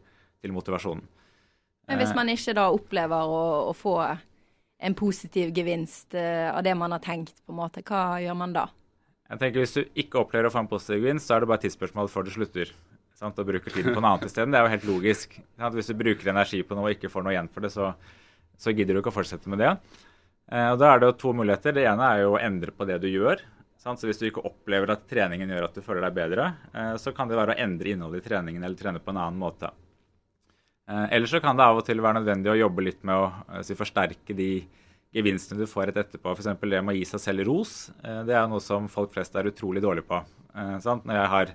til 0.45 0.53
motivasjonen. 0.53 1.07
Men 1.89 1.99
hvis 1.99 2.15
man 2.15 2.31
ikke 2.31 2.55
da 2.57 2.69
opplever 2.73 3.27
å, 3.27 3.43
å 3.71 3.73
få 3.77 3.97
en 4.83 4.95
positiv 4.99 5.51
gevinst 5.55 6.15
uh, 6.15 6.53
av 6.55 6.63
det 6.67 6.75
man 6.79 6.95
har 6.95 7.03
tenkt, 7.03 7.35
på 7.47 7.55
en 7.55 7.59
måte, 7.59 7.83
hva 7.87 8.21
gjør 8.23 8.39
man 8.39 8.55
da? 8.55 8.69
Jeg 9.33 9.41
tenker 9.41 9.63
Hvis 9.63 9.77
du 9.77 9.99
ikke 9.99 10.23
opplever 10.23 10.49
å 10.49 10.55
få 10.55 10.63
en 10.63 10.71
positiv 10.71 11.03
gevinst, 11.03 11.29
så 11.29 11.37
er 11.37 11.43
det 11.43 11.51
bare 11.51 11.63
et 11.63 11.67
tidsspørsmål 11.69 12.11
før 12.13 12.27
du 12.27 12.33
slutter 12.35 12.73
sant, 13.23 13.39
og 13.39 13.49
bruker 13.49 13.73
tiden 13.73 13.95
på 13.95 14.03
noe 14.03 14.15
annet 14.15 14.29
isteden. 14.29 14.53
Det 14.53 14.61
er 14.61 14.67
jo 14.67 14.75
helt 14.75 14.89
logisk. 14.89 15.37
Sant? 15.61 15.77
Hvis 15.79 15.91
du 15.91 15.99
bruker 15.99 16.33
energi 16.33 16.63
på 16.67 16.77
noe 16.79 16.89
og 16.89 16.97
ikke 16.97 17.11
får 17.13 17.27
noe 17.27 17.35
igjen 17.37 17.51
for 17.53 17.65
det, 17.65 17.73
så, 17.75 17.93
så 18.59 18.75
gidder 18.75 18.97
du 18.97 19.03
ikke 19.03 19.13
å 19.13 19.19
fortsette 19.21 19.53
med 19.53 19.63
det. 19.63 19.73
Eh, 20.51 20.69
og 20.73 20.81
Da 20.83 20.91
er 20.91 21.01
det 21.01 21.11
jo 21.11 21.19
to 21.25 21.35
muligheter. 21.39 21.77
Det 21.77 21.87
ene 21.89 22.09
er 22.09 22.25
jo 22.25 22.35
å 22.35 22.43
endre 22.43 22.75
på 22.75 22.89
det 22.89 22.99
du 23.03 23.09
gjør. 23.11 23.45
Sant? 23.83 24.01
Så 24.01 24.11
Hvis 24.11 24.21
du 24.21 24.29
ikke 24.29 24.45
opplever 24.49 24.95
at 24.95 25.07
treningen 25.11 25.51
gjør 25.55 25.69
at 25.69 25.79
du 25.79 25.85
føler 25.85 26.07
deg 26.07 26.19
bedre, 26.19 26.51
eh, 26.75 26.95
så 27.01 27.15
kan 27.17 27.31
det 27.31 27.39
være 27.39 27.57
å 27.57 27.63
endre 27.63 27.95
innholdet 27.95 28.23
i 28.23 28.29
treningen 28.31 28.63
eller 28.63 28.79
trene 28.79 29.03
på 29.03 29.15
en 29.15 29.23
annen 29.23 29.41
måte. 29.41 29.73
Eh, 30.93 31.17
eller 31.17 31.27
så 31.31 31.41
kan 31.41 31.57
det 31.57 31.65
av 31.65 31.81
og 31.81 31.87
til 31.87 32.03
være 32.05 32.21
nødvendig 32.21 32.53
å 32.53 32.61
jobbe 32.61 32.85
litt 32.85 33.03
med 33.09 33.17
å 33.17 33.27
eh, 33.49 33.65
si, 33.67 33.77
forsterke 33.79 34.37
de 34.37 34.53
gevinstene 35.13 35.65
du 35.65 35.69
får 35.69 35.91
rett 35.91 36.01
etterpå. 36.05 36.35
F.eks. 36.35 36.53
det 36.61 36.85
med 36.85 36.95
å 36.95 36.99
gi 36.99 37.09
seg 37.09 37.25
selv 37.25 37.47
ros. 37.49 37.75
Eh, 38.05 38.23
det 38.29 38.37
er 38.37 38.49
noe 38.51 38.63
som 38.65 38.89
folk 38.93 39.15
flest 39.17 39.37
er 39.37 39.49
utrolig 39.51 39.85
dårlige 39.85 40.09
på. 40.09 40.23
Når 40.53 41.15
jeg 41.17 41.29
har 41.33 41.53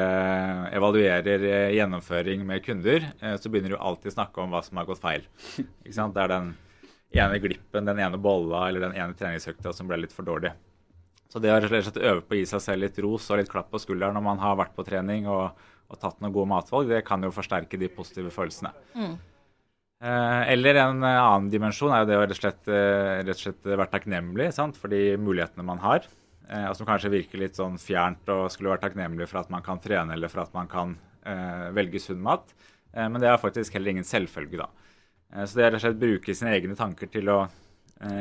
eh, 0.00 0.62
evaluerer 0.78 1.48
gjennomføring 1.76 2.46
med 2.48 2.64
kunder, 2.64 3.10
så 3.36 3.52
begynner 3.52 3.74
du 3.74 3.80
alltid 3.80 4.14
å 4.14 4.16
snakke 4.20 4.44
om 4.44 4.54
hva 4.54 4.62
som 4.64 4.80
har 4.80 4.88
gått 4.88 5.02
feil. 5.02 5.26
Det 5.56 6.22
er 6.22 6.32
den 6.32 6.54
ene 7.16 7.40
glippen, 7.40 7.86
den 7.86 8.00
ene 8.02 8.18
bolla 8.20 8.66
eller 8.68 8.88
den 8.88 8.96
ene 8.96 9.16
treningsøkta 9.16 9.72
som 9.76 9.88
ble 9.88 10.00
litt 10.00 10.16
for 10.16 10.26
dårlig. 10.26 10.54
Så 11.28 11.40
det 11.42 11.52
å 11.52 11.58
øve 11.60 12.22
på 12.24 12.36
å 12.36 12.38
gi 12.38 12.46
seg 12.48 12.62
selv 12.64 12.86
litt 12.86 12.98
ros 13.04 13.28
og 13.28 13.40
litt 13.40 13.50
klapp 13.52 13.68
på 13.72 13.80
skulderen 13.82 14.16
når 14.16 14.24
man 14.24 14.40
har 14.40 14.56
vært 14.56 14.76
på 14.76 14.84
trening 14.86 15.26
og, 15.28 15.58
og 15.86 15.98
tatt 16.02 16.20
noen 16.20 16.34
gode 16.34 16.50
matvalg, 16.50 16.90
det 16.90 17.04
kan 17.06 17.22
jo 17.22 17.32
forsterke 17.34 17.78
de 17.80 17.88
positive 17.92 18.32
følelsene. 18.34 18.72
Mm. 18.96 19.16
eller 20.52 20.76
en 20.76 20.98
annen 21.00 21.46
dimensjon 21.48 21.92
er 21.94 22.02
jo 22.02 22.08
det 22.10 22.16
å 22.18 22.22
rett 22.24 22.34
og 22.34 22.38
slett, 22.38 22.68
rett 22.68 23.32
og 23.32 23.40
slett 23.40 23.68
være 23.70 23.88
takknemlig 23.94 24.50
sant? 24.52 24.76
for 24.76 24.92
de 24.92 25.16
mulighetene 25.16 25.64
man 25.64 25.80
har 25.80 26.04
Og 26.68 26.74
som 26.76 26.86
kanskje 26.86 27.10
virker 27.14 27.40
litt 27.40 27.56
sånn 27.56 27.78
fjernt 27.80 28.28
og 28.28 28.50
skulle 28.52 28.74
vært 28.74 28.84
takknemlig 28.84 29.30
for 29.30 29.40
at 29.40 29.48
man 29.50 29.64
kan 29.64 29.80
trene 29.80 30.12
eller 30.12 30.28
for 30.28 30.44
at 30.44 30.52
man 30.54 30.68
kan 30.68 30.92
eh, 31.26 31.68
velge 31.74 32.02
sunn 32.02 32.22
mat. 32.22 32.52
Eh, 32.96 33.08
men 33.08 33.20
det 33.22 33.30
er 33.30 33.40
faktisk 33.40 33.76
heller 33.76 33.94
ingen 33.94 34.06
selvfølge, 34.06 34.62
da. 34.62 34.68
Eh, 35.34 35.44
så 35.44 35.58
det 35.58 35.64
er 35.64 35.70
rett 35.74 35.80
og 35.80 35.86
slett 35.86 36.02
bruke 36.02 36.36
sine 36.36 36.54
egne 36.56 36.76
tanker 36.78 37.10
til 37.12 37.30
å 37.32 37.40
eh, 37.44 37.56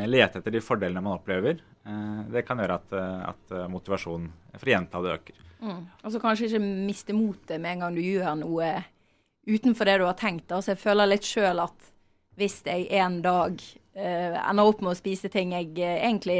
lete 0.07 0.39
etter 0.39 0.53
de 0.55 0.61
fordelene 0.63 1.03
man 1.03 1.17
opplever. 1.17 1.59
Eh, 1.85 2.19
det 2.31 2.45
kan 2.47 2.61
gjøre 2.61 2.77
at, 2.79 2.93
at 3.33 3.55
motivasjonen 3.71 4.29
for 4.55 4.69
å 4.69 4.73
gjenta 4.75 5.01
det 5.03 5.15
øker. 5.17 5.41
Mm. 5.65 5.81
Og 6.03 6.13
så 6.13 6.21
kanskje 6.21 6.49
ikke 6.49 6.61
miste 6.63 7.15
motet 7.15 7.59
med 7.61 7.75
en 7.75 7.85
gang 7.85 7.97
du 7.97 8.03
gjør 8.03 8.37
noe 8.39 8.69
utenfor 9.45 9.89
det 9.89 9.97
du 10.01 10.05
har 10.07 10.17
tenkt. 10.19 10.51
Altså 10.51 10.73
jeg 10.73 10.83
føler 10.83 11.11
litt 11.11 11.27
sjøl 11.27 11.61
at 11.63 11.91
hvis 12.35 12.59
jeg 12.67 12.87
en 12.99 13.21
dag 13.23 13.61
uh, 13.95 14.37
ender 14.41 14.67
opp 14.67 14.81
med 14.83 14.91
å 14.91 14.97
spise 14.97 15.31
ting 15.31 15.53
jeg 15.55 15.71
egentlig 15.79 16.39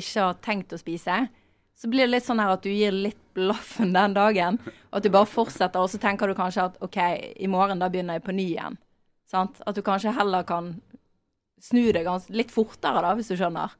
ikke 0.00 0.28
har 0.28 0.38
tenkt 0.44 0.72
å 0.72 0.80
spise, 0.80 1.18
så 1.74 1.90
blir 1.90 2.06
det 2.06 2.14
litt 2.14 2.26
sånn 2.26 2.40
her 2.40 2.54
at 2.54 2.64
du 2.64 2.70
gir 2.70 2.94
litt 2.94 3.20
blaffen 3.34 3.92
den 3.96 4.14
dagen, 4.14 4.60
og 4.62 4.98
at 5.00 5.04
du 5.04 5.10
bare 5.10 5.26
fortsetter, 5.26 5.82
og 5.82 5.90
så 5.90 5.98
tenker 5.98 6.30
du 6.30 6.36
kanskje 6.38 6.68
at 6.68 6.76
OK, 6.86 6.98
i 7.34 7.50
morgen 7.50 7.82
da 7.82 7.88
begynner 7.90 8.20
jeg 8.20 8.26
på 8.28 8.34
ny 8.36 8.44
igjen. 8.52 8.78
Sant? 9.26 9.58
At 9.66 9.74
du 9.74 9.82
kanskje 9.82 10.14
heller 10.14 10.46
kan 10.46 10.76
snu 11.64 11.84
deg 11.96 12.04
gans- 12.06 12.28
litt 12.34 12.52
fortere, 12.54 13.00
da, 13.04 13.14
hvis 13.16 13.30
du 13.32 13.36
skjønner. 13.40 13.72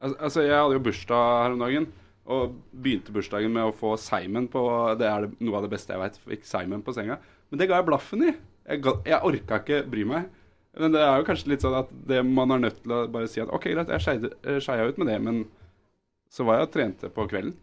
Al 0.00 0.14
altså, 0.22 0.44
jeg 0.46 0.54
hadde 0.56 0.76
jo 0.78 0.84
bursdag 0.86 1.32
her 1.44 1.56
om 1.56 1.62
dagen, 1.64 1.88
og 2.28 2.56
begynte 2.76 3.12
bursdagen 3.14 3.52
med 3.54 3.64
å 3.68 3.74
få 3.74 3.94
Simon 4.00 4.46
på 4.52 4.60
Det 5.00 5.06
er 5.08 5.28
noe 5.40 5.56
av 5.58 5.64
det 5.64 5.70
beste 5.72 5.94
jeg 5.94 6.02
vet. 6.02 6.18
Fikk 6.28 6.44
Simon 6.48 6.82
på 6.84 6.92
senga. 6.96 7.16
Men 7.50 7.60
det 7.62 7.68
ga 7.70 7.78
jeg 7.80 7.86
blaffen 7.88 8.24
i. 8.28 8.34
Jeg, 8.68 8.82
ga, 8.84 8.92
jeg 9.08 9.24
orka 9.24 9.60
ikke 9.62 9.78
bry 9.88 10.04
meg. 10.04 10.26
Men 10.78 10.92
det 10.92 11.00
er 11.00 11.16
jo 11.22 11.24
kanskje 11.26 11.48
litt 11.54 11.64
sånn 11.64 11.78
at 11.78 11.88
det 12.06 12.20
man 12.28 12.52
er 12.54 12.60
nødt 12.66 12.82
til 12.84 12.92
å 12.94 12.98
bare 13.10 13.30
si 13.32 13.40
at 13.42 13.48
OK, 13.50 13.70
greit, 13.72 13.88
jeg 13.94 14.04
skeide- 14.04 14.34
eh, 14.44 14.58
skeia 14.62 14.84
ut 14.90 14.98
med 15.00 15.08
det, 15.08 15.16
men 15.24 15.38
så 16.30 16.44
var 16.44 16.58
jeg 16.60 16.68
og 16.68 16.74
trente 16.76 17.08
på 17.16 17.24
kvelden. 17.30 17.54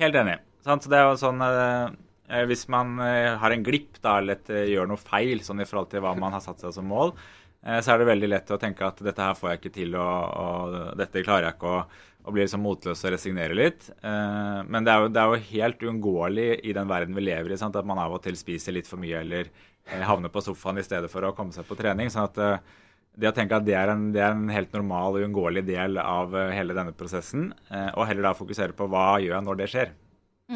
Helt 0.00 0.16
enig. 0.16 0.38
Sant? 0.64 0.82
Så 0.82 0.88
det 0.90 0.96
er 0.98 1.10
jo 1.10 1.18
sånn 1.20 1.42
eh, 1.44 1.92
eh, 2.32 2.46
Hvis 2.48 2.64
man 2.72 2.96
eh, 3.04 3.36
har 3.36 3.52
en 3.52 3.62
glipp 3.68 4.00
da, 4.00 4.16
eller 4.22 4.38
et, 4.40 4.48
gjør 4.72 4.88
noe 4.88 4.96
feil 5.00 5.44
sånn 5.44 5.60
i 5.60 5.68
forhold 5.68 5.90
til 5.92 6.00
hva 6.00 6.14
man 6.18 6.32
har 6.32 6.40
satt 6.40 6.64
seg 6.64 6.72
som 6.72 6.88
mål, 6.88 7.12
så 7.60 7.92
er 7.92 8.00
det 8.00 8.08
veldig 8.08 8.28
lett 8.30 8.50
å 8.54 8.60
tenke 8.60 8.86
at 8.86 9.02
dette 9.04 9.20
her 9.20 9.34
får 9.36 9.50
jeg 9.50 9.60
ikke 9.60 9.74
til, 9.74 9.96
og, 10.00 10.36
og 10.40 10.76
dette 10.96 11.24
klarer 11.26 11.50
jeg 11.50 11.58
ikke, 11.58 11.72
og, 11.76 11.98
og 12.24 12.36
bli 12.36 12.44
liksom 12.44 12.62
motløs 12.64 13.04
og 13.04 13.14
resignere 13.14 13.56
litt. 13.56 13.88
Eh, 14.00 14.60
men 14.64 14.86
det 14.86 14.92
er, 14.92 15.02
jo, 15.04 15.10
det 15.12 15.20
er 15.20 15.32
jo 15.32 15.48
helt 15.50 15.84
uunngåelig 15.88 16.48
i 16.64 16.76
den 16.76 16.88
verden 16.88 17.16
vi 17.16 17.26
lever 17.26 17.52
i, 17.52 17.58
sant? 17.60 17.76
at 17.76 17.88
man 17.88 18.00
av 18.00 18.16
og 18.16 18.22
til 18.24 18.38
spiser 18.38 18.76
litt 18.76 18.88
for 18.88 19.00
mye 19.02 19.20
eller 19.24 19.50
eh, 19.50 20.04
havner 20.08 20.32
på 20.32 20.44
sofaen 20.44 20.80
i 20.80 20.86
stedet 20.86 21.10
for 21.12 21.26
å 21.28 21.34
komme 21.36 21.52
seg 21.56 21.68
på 21.68 21.76
trening. 21.80 22.12
sånn 22.12 22.28
at 22.28 22.40
eh, 22.44 22.78
det 23.20 23.28
å 23.28 23.34
tenke 23.36 23.58
at 23.58 23.66
det 23.66 23.74
er, 23.76 23.92
en, 23.92 24.08
det 24.14 24.22
er 24.22 24.32
en 24.36 24.48
helt 24.52 24.72
normal 24.76 25.18
og 25.18 25.24
uunngåelig 25.26 25.64
del 25.68 26.00
av 26.00 26.36
eh, 26.36 26.52
hele 26.56 26.76
denne 26.76 26.96
prosessen, 26.96 27.50
eh, 27.68 27.90
og 27.92 28.06
heller 28.08 28.30
da 28.30 28.36
fokusere 28.38 28.76
på 28.78 28.88
hva 28.88 29.18
gjør 29.20 29.36
jeg 29.36 29.48
når 29.48 29.60
det 29.60 29.70
skjer. 29.74 29.94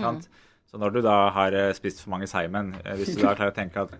Sant? 0.00 0.28
Så 0.70 0.80
når 0.82 0.96
du 0.96 1.00
da 1.06 1.16
har 1.34 1.54
eh, 1.54 1.72
spist 1.76 2.00
for 2.02 2.14
mange 2.14 2.26
Simon, 2.30 2.72
eh, 2.84 2.96
hvis 2.98 3.14
du 3.14 3.20
da 3.22 3.34
klarer 3.36 3.52
å 3.52 3.56
tenke 3.56 3.84
at 3.84 3.92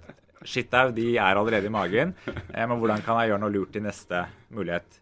shit 0.44 0.74
au, 0.76 0.92
de 0.94 1.14
er 1.16 1.40
allerede 1.40 1.68
i 1.68 1.72
magen, 1.72 2.14
eh, 2.28 2.64
men 2.64 2.76
hvordan 2.78 3.02
kan 3.04 3.20
jeg 3.20 3.32
gjøre 3.32 3.42
noe 3.44 3.54
lurt 3.54 3.76
i 3.78 3.84
neste 3.84 4.26
mulighet? 4.54 5.00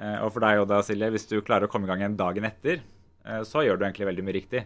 Eh, 0.00 0.18
og 0.24 0.32
for 0.34 0.44
deg 0.44 0.62
og 0.62 0.76
Silje, 0.86 1.10
hvis 1.14 1.28
du 1.30 1.40
klarer 1.44 1.68
å 1.68 1.72
komme 1.72 1.88
i 1.88 1.92
gang 1.92 2.04
igjen 2.04 2.18
dagen 2.18 2.46
etter, 2.48 2.80
eh, 3.26 3.42
så 3.48 3.64
gjør 3.64 3.78
du 3.78 3.86
egentlig 3.86 4.08
veldig 4.08 4.26
mye 4.26 4.38
riktig. 4.38 4.64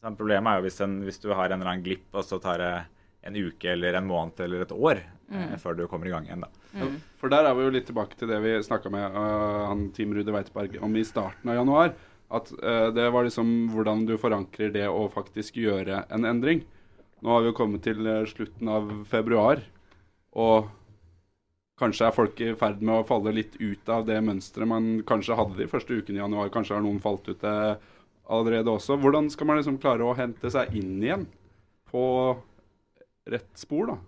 Så 0.00 0.12
problemet 0.18 0.50
er 0.50 0.60
jo 0.60 0.66
hvis, 0.68 0.82
en, 0.84 0.98
hvis 1.06 1.22
du 1.22 1.30
har 1.32 1.48
en 1.48 1.58
eller 1.60 1.72
annen 1.72 1.86
glipp, 1.86 2.10
og 2.12 2.26
så 2.26 2.40
tar 2.42 2.60
det 2.60 2.74
en 3.24 3.36
uke 3.36 3.70
eller 3.72 3.96
en 3.96 4.08
måned 4.08 4.40
eller 4.44 4.64
et 4.64 4.74
år 4.74 5.00
eh, 5.00 5.54
før 5.60 5.78
du 5.78 5.86
kommer 5.88 6.08
i 6.08 6.12
gang 6.12 6.26
igjen, 6.28 6.44
da. 6.44 6.50
Mm. 6.74 6.98
For 7.20 7.32
der 7.32 7.48
er 7.48 7.56
vi 7.56 7.64
jo 7.64 7.72
litt 7.72 7.86
tilbake 7.88 8.18
til 8.20 8.28
det 8.28 8.40
vi 8.44 8.56
snakka 8.66 8.90
med 8.92 9.16
uh, 9.16 9.70
han 9.70 9.86
Team 9.96 10.12
Rude 10.16 10.34
Weitberg 10.34 10.76
om 10.84 10.96
i 10.98 11.04
starten 11.06 11.52
av 11.52 11.60
januar. 11.60 11.94
At 12.34 12.50
uh, 12.52 12.88
det 12.94 13.06
var 13.14 13.26
liksom 13.26 13.52
hvordan 13.72 14.04
du 14.08 14.16
forankrer 14.20 14.72
det 14.74 14.88
å 14.90 15.06
faktisk 15.12 15.60
gjøre 15.62 16.02
en 16.12 16.28
endring. 16.28 16.64
Nå 17.24 17.32
har 17.32 17.40
vi 17.40 17.48
jo 17.48 17.56
kommet 17.56 17.84
til 17.86 18.04
øh, 18.04 18.26
slutten 18.28 18.68
av 18.68 18.90
februar, 19.08 19.62
og 20.36 20.68
kanskje 21.80 22.06
er 22.06 22.14
folk 22.14 22.40
i 22.44 22.52
ferd 22.58 22.82
med 22.84 23.00
å 23.00 23.06
falle 23.08 23.32
litt 23.34 23.56
ut 23.62 23.88
av 23.90 24.04
det 24.06 24.18
mønsteret 24.22 24.68
man 24.68 24.90
kanskje 25.08 25.38
hadde 25.38 25.56
de 25.58 25.68
første 25.70 25.96
ukene 25.96 26.20
i 26.20 26.22
januar. 26.22 26.52
Kanskje 26.52 26.76
har 26.76 26.84
noen 26.84 27.00
falt 27.02 27.26
ut 27.30 27.40
det 27.40 27.54
allerede 28.30 28.70
også. 28.76 28.98
Hvordan 29.00 29.30
skal 29.32 29.48
man 29.48 29.58
liksom 29.58 29.80
klare 29.80 30.04
å 30.04 30.16
hente 30.18 30.52
seg 30.52 30.76
inn 30.76 30.98
igjen 31.02 31.24
på 31.90 32.04
rett 33.32 33.50
spor, 33.58 33.94
da? 33.94 33.98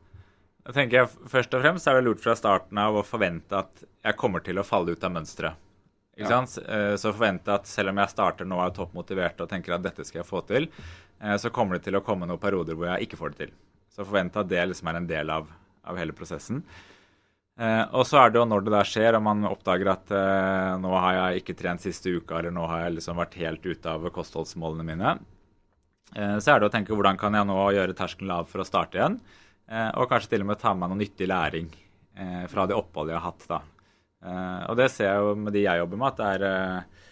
Jeg 0.66 0.76
tenker 0.76 0.98
jeg, 1.00 1.10
Først 1.30 1.54
og 1.56 1.62
fremst 1.62 1.88
er 1.88 1.98
det 1.98 2.06
lurt 2.08 2.22
fra 2.22 2.36
starten 2.38 2.78
av 2.82 3.00
å 3.00 3.06
forvente 3.06 3.64
at 3.64 3.84
jeg 3.86 4.18
kommer 4.20 4.44
til 4.44 4.60
å 4.60 4.66
falle 4.66 4.92
ut 4.92 5.04
av 5.06 5.14
mønsteret. 5.14 5.65
Ikke 6.16 6.30
Ja. 6.30 6.44
sant? 6.44 6.48
så 6.48 6.96
Så 6.98 7.12
forvente 7.12 7.52
at 7.52 7.66
selv 7.66 7.90
om 7.90 7.96
jeg 7.98 8.08
starter 8.08 8.44
nå 8.48 8.56
og 8.56 8.66
er 8.66 8.76
toppmotivert 8.84 9.40
og 9.40 9.48
tenker 9.48 9.74
at 9.74 9.82
dette 9.82 10.04
skal 10.04 10.22
jeg 10.22 10.26
få 10.30 10.46
til, 10.46 10.68
eh, 11.20 11.36
så 11.36 11.50
kommer 11.52 11.76
det 11.76 11.84
til 11.84 11.94
å 11.94 12.02
komme 12.04 12.26
noen 12.26 12.40
perioder 12.40 12.74
hvor 12.74 12.86
jeg 12.96 13.06
ikke 13.08 13.18
får 13.18 13.30
det 13.36 13.38
til. 13.46 13.52
Så 13.92 14.04
forvente 14.04 14.36
at 14.40 14.48
det 14.48 14.68
liksom 14.68 14.88
er 14.88 14.96
en 14.96 15.06
del 15.06 15.30
av, 15.30 15.46
av 15.84 15.96
hele 15.96 16.12
prosessen. 16.12 16.62
Eh, 17.58 17.84
og 17.92 18.04
så 18.04 18.18
er 18.20 18.30
det 18.30 18.38
jo 18.40 18.44
når 18.44 18.64
det 18.66 18.72
der 18.74 18.84
skjer, 18.84 19.16
og 19.16 19.22
man 19.24 19.44
oppdager 19.48 19.88
at 19.88 20.10
eh, 20.12 20.76
nå 20.80 20.90
har 21.00 21.14
jeg 21.14 21.40
ikke 21.42 21.56
trent 21.56 21.80
siste 21.80 22.12
uka, 22.12 22.38
eller 22.38 22.52
nå 22.52 22.66
har 22.68 22.82
jeg 22.84 22.98
liksom 22.98 23.16
vært 23.16 23.38
helt 23.40 23.64
ute 23.64 23.86
av 23.88 24.04
kostholdsmålene 24.12 24.84
mine, 24.84 25.14
eh, 26.14 26.36
så 26.36 26.52
er 26.52 26.60
det 26.60 26.68
å 26.68 26.74
tenke 26.74 26.92
hvordan 26.92 27.16
kan 27.18 27.32
jeg 27.32 27.48
nå 27.48 27.56
gjøre 27.72 27.96
terskelen 27.96 28.28
lav 28.28 28.48
for 28.50 28.60
å 28.60 28.68
starte 28.68 29.00
igjen? 29.00 29.16
Eh, 29.68 29.88
og 29.96 30.10
kanskje 30.10 30.34
til 30.34 30.44
og 30.44 30.50
med 30.52 30.60
ta 30.60 30.74
med 30.74 30.84
meg 30.84 30.92
noe 30.92 31.00
nyttig 31.00 31.28
læring 31.32 31.70
eh, 32.16 32.44
fra 32.52 32.66
det 32.68 32.76
oppholdet 32.76 33.14
jeg 33.16 33.20
har 33.22 33.32
hatt. 33.32 33.48
da. 33.48 33.60
Eh, 34.24 34.62
og 34.70 34.78
det 34.78 34.90
ser 34.92 35.10
jeg 35.10 35.24
jo 35.24 35.34
med 35.38 35.54
de 35.54 35.66
jeg 35.66 35.82
jobber 35.82 36.00
med, 36.00 36.14
at 36.14 36.20
det 36.20 36.30
er 36.36 36.46
uh, 36.46 37.02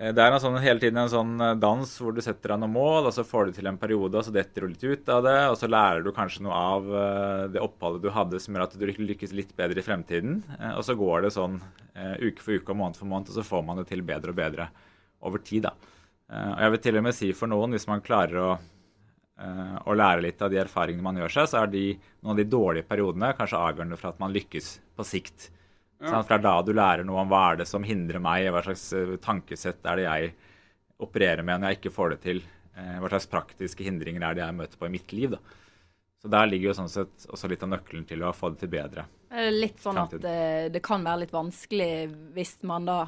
det 0.00 0.24
er 0.24 0.34
sånn, 0.40 0.56
hele 0.64 0.80
tiden 0.80 0.96
en 0.96 1.10
sånn 1.12 1.32
dans 1.60 1.90
hvor 2.00 2.14
du 2.16 2.22
setter 2.24 2.54
deg 2.54 2.60
noen 2.62 2.72
mål, 2.72 3.10
og 3.10 3.12
så 3.12 3.20
får 3.26 3.50
du 3.50 3.58
til 3.58 3.68
en 3.68 3.76
periode, 3.76 4.16
og 4.16 4.24
så 4.24 4.32
detter 4.32 4.64
du 4.64 4.70
litt 4.72 4.86
ut 4.86 5.10
av 5.12 5.26
det, 5.26 5.34
og 5.50 5.56
så 5.60 5.68
lærer 5.68 6.00
du 6.00 6.08
kanskje 6.16 6.46
noe 6.46 6.56
av 6.56 6.88
det 7.52 7.60
oppholdet 7.60 8.06
du 8.06 8.08
hadde 8.14 8.40
som 8.40 8.56
gjør 8.56 8.64
at 8.64 8.78
du 8.80 8.86
lykkes 8.88 9.34
litt 9.36 9.52
bedre 9.58 9.82
i 9.82 9.84
fremtiden. 9.84 10.38
Og 10.70 10.80
så 10.88 10.96
går 10.96 11.26
det 11.26 11.34
sånn 11.36 11.60
uke 12.16 12.40
for 12.40 12.56
uke 12.56 12.72
og 12.72 12.80
måned 12.80 12.96
for 12.96 13.12
måned, 13.12 13.28
og 13.28 13.36
så 13.42 13.44
får 13.44 13.66
man 13.68 13.82
det 13.82 13.90
til 13.90 14.00
bedre 14.08 14.32
og 14.32 14.40
bedre 14.40 14.70
over 15.28 15.44
tid. 15.44 15.68
da. 15.68 15.74
Og 16.54 16.64
jeg 16.64 16.72
vil 16.72 16.84
til 16.88 17.02
og 17.02 17.06
med 17.10 17.18
si 17.20 17.30
for 17.36 17.52
noen, 17.52 17.76
hvis 17.76 17.88
man 17.92 18.06
klarer 18.06 18.40
å 18.40 18.50
å 19.40 19.94
lære 19.96 20.24
litt 20.24 20.42
av 20.42 20.50
de 20.52 20.60
erfaringene 20.60 21.04
man 21.04 21.16
gjør 21.20 21.32
seg, 21.38 21.48
så 21.48 21.62
er 21.62 21.72
de, 21.72 21.86
noen 22.20 22.34
av 22.34 22.40
de 22.42 22.50
dårlige 22.50 22.88
periodene 22.88 23.32
kanskje 23.38 23.60
avgjørende 23.60 23.98
for 24.00 24.12
at 24.12 24.20
man 24.22 24.34
lykkes 24.34 24.74
på 24.96 25.06
sikt. 25.06 25.50
Sant? 26.00 26.26
For 26.26 26.32
det 26.32 26.38
er 26.38 26.46
da 26.46 26.54
du 26.64 26.72
lærer 26.72 27.04
noe 27.04 27.20
om 27.20 27.28
hva 27.28 27.42
er 27.52 27.60
det 27.60 27.68
som 27.68 27.84
hindrer 27.84 28.22
meg, 28.24 28.46
hva 28.54 28.62
slags 28.64 28.86
eh, 28.96 29.16
tankesett 29.20 29.84
er 29.84 30.00
det 30.00 30.06
jeg 30.06 30.32
opererer 31.00 31.44
med 31.44 31.60
når 31.60 31.72
jeg 31.74 31.80
ikke 31.80 31.92
får 31.96 32.14
det 32.14 32.20
til, 32.24 32.42
eh, 32.76 32.96
hva 33.02 33.10
slags 33.12 33.28
praktiske 33.32 33.84
hindringer 33.84 34.24
er 34.24 34.38
det 34.38 34.44
jeg 34.46 34.56
møter 34.56 34.80
på 34.80 34.88
i 34.88 34.94
mitt 34.96 35.12
liv. 35.16 35.36
da. 35.36 35.38
Så 36.20 36.28
der 36.32 36.48
ligger 36.50 36.70
jo 36.70 36.76
sånn 36.76 36.90
sett 36.92 37.26
også 37.32 37.48
litt 37.48 37.62
av 37.64 37.70
nøkkelen 37.72 38.04
til 38.08 38.20
å 38.24 38.32
få 38.36 38.50
det 38.52 38.60
til 38.64 38.72
bedre. 38.72 39.06
Litt 39.54 39.78
sånn 39.80 39.96
at 40.00 40.10
Samtidig. 40.10 40.28
eh, 40.28 40.68
det 40.72 40.82
kan 40.84 41.04
være 41.06 41.22
litt 41.22 41.32
vanskelig 41.36 41.92
hvis 42.36 42.58
man 42.68 42.88
da 42.88 43.00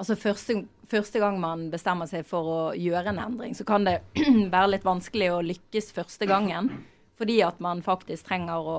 Altså 0.00 0.14
første, 0.16 0.54
første 0.88 1.20
gang 1.20 1.34
man 1.36 1.66
bestemmer 1.68 2.08
seg 2.08 2.22
for 2.24 2.46
å 2.48 2.60
gjøre 2.72 3.10
en 3.12 3.18
endring, 3.20 3.52
så 3.52 3.66
kan 3.68 3.84
det 3.84 3.98
være 4.54 4.70
litt 4.70 4.86
vanskelig 4.88 5.26
å 5.28 5.42
lykkes 5.44 5.90
første 5.92 6.24
gangen. 6.24 6.70
Fordi 7.20 7.42
at 7.44 7.58
man 7.60 7.82
faktisk 7.84 8.24
trenger 8.30 8.64
å, 8.64 8.78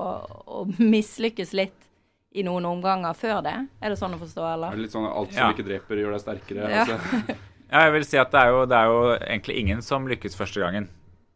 å 0.50 0.64
mislykkes 0.82 1.52
litt 1.54 1.86
i 2.34 2.42
noen 2.46 2.64
omganger 2.64 3.14
før 3.18 3.42
det. 3.44 3.54
Er 3.82 3.92
det 3.92 3.98
sånn 4.00 4.14
å 4.16 4.20
forstå, 4.20 4.44
Er 4.54 4.76
det 4.76 4.78
litt 4.86 4.92
sånn 4.94 5.06
at 5.08 5.16
alt 5.16 5.32
som 5.32 5.42
Ja. 5.42 5.52
ikke 5.52 5.66
dreper, 5.68 5.96
gjør 6.00 6.12
deg 6.16 6.20
sterkere? 6.24 6.70
Ja. 6.70 6.84
Altså. 6.86 7.36
Ja, 7.72 7.86
jeg 7.86 7.92
vil 7.94 8.04
si 8.04 8.18
at 8.20 8.30
det 8.30 8.36
er 8.40 8.50
jo, 8.52 8.66
det 8.68 8.76
er 8.76 8.84
jo 8.90 8.98
egentlig 9.16 9.54
ingen 9.56 9.78
som 9.80 10.04
lykkes 10.06 10.34
første 10.36 10.60
gangen. 10.60 10.88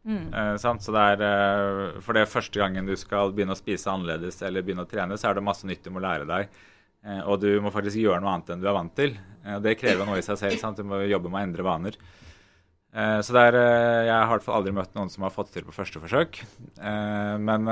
Eh, 0.07 0.55
sant? 0.61 0.83
Så 0.85 0.93
det 0.93 1.01
er, 1.17 1.23
eh, 1.25 1.99
for 1.99 2.13
det 2.13 2.21
er 2.21 2.29
første 2.29 2.61
gangen 2.61 2.85
du 2.85 2.93
skal 2.95 3.33
begynne 3.33 3.55
å 3.55 3.57
spise 3.57 3.89
annerledes 3.89 4.37
eller 4.45 4.61
begynne 4.61 4.85
å 4.85 4.89
trene, 4.89 5.17
så 5.17 5.31
er 5.31 5.33
det 5.33 5.43
masse 5.43 5.65
nytt 5.65 5.81
du 5.83 5.89
må 5.89 5.99
lære 5.99 6.27
deg. 6.29 6.47
Eh, 7.03 7.21
og 7.25 7.41
du 7.41 7.49
må 7.59 7.71
faktisk 7.73 7.97
gjøre 7.97 8.21
noe 8.21 8.35
annet 8.35 8.53
enn 8.53 8.61
du 8.61 8.67
er 8.69 8.77
vant 8.77 8.93
til. 8.95 9.17
Eh, 9.45 9.57
det 9.65 9.79
krever 9.81 10.05
noe 10.05 10.19
i 10.21 10.21
seg 10.21 10.37
selv. 10.37 10.59
Sant? 10.61 10.77
Du 10.77 10.83
må 10.87 11.01
jobbe 11.09 11.29
med 11.33 11.41
å 11.41 11.43
endre 11.49 11.65
vaner. 11.65 11.97
Eh, 12.97 13.19
så 13.21 13.33
det 13.35 13.41
er, 13.51 13.55
eh, 13.61 14.05
Jeg 14.07 14.13
har 14.15 14.25
i 14.25 14.31
hvert 14.31 14.45
fall 14.45 14.57
aldri 14.57 14.73
møtt 14.73 14.95
noen 14.97 15.11
som 15.13 15.25
har 15.27 15.33
fått 15.33 15.51
det 15.51 15.59
til 15.59 15.67
på 15.67 15.75
første 15.75 16.01
forsøk. 16.01 16.39
Eh, 16.81 17.35
men 17.37 17.69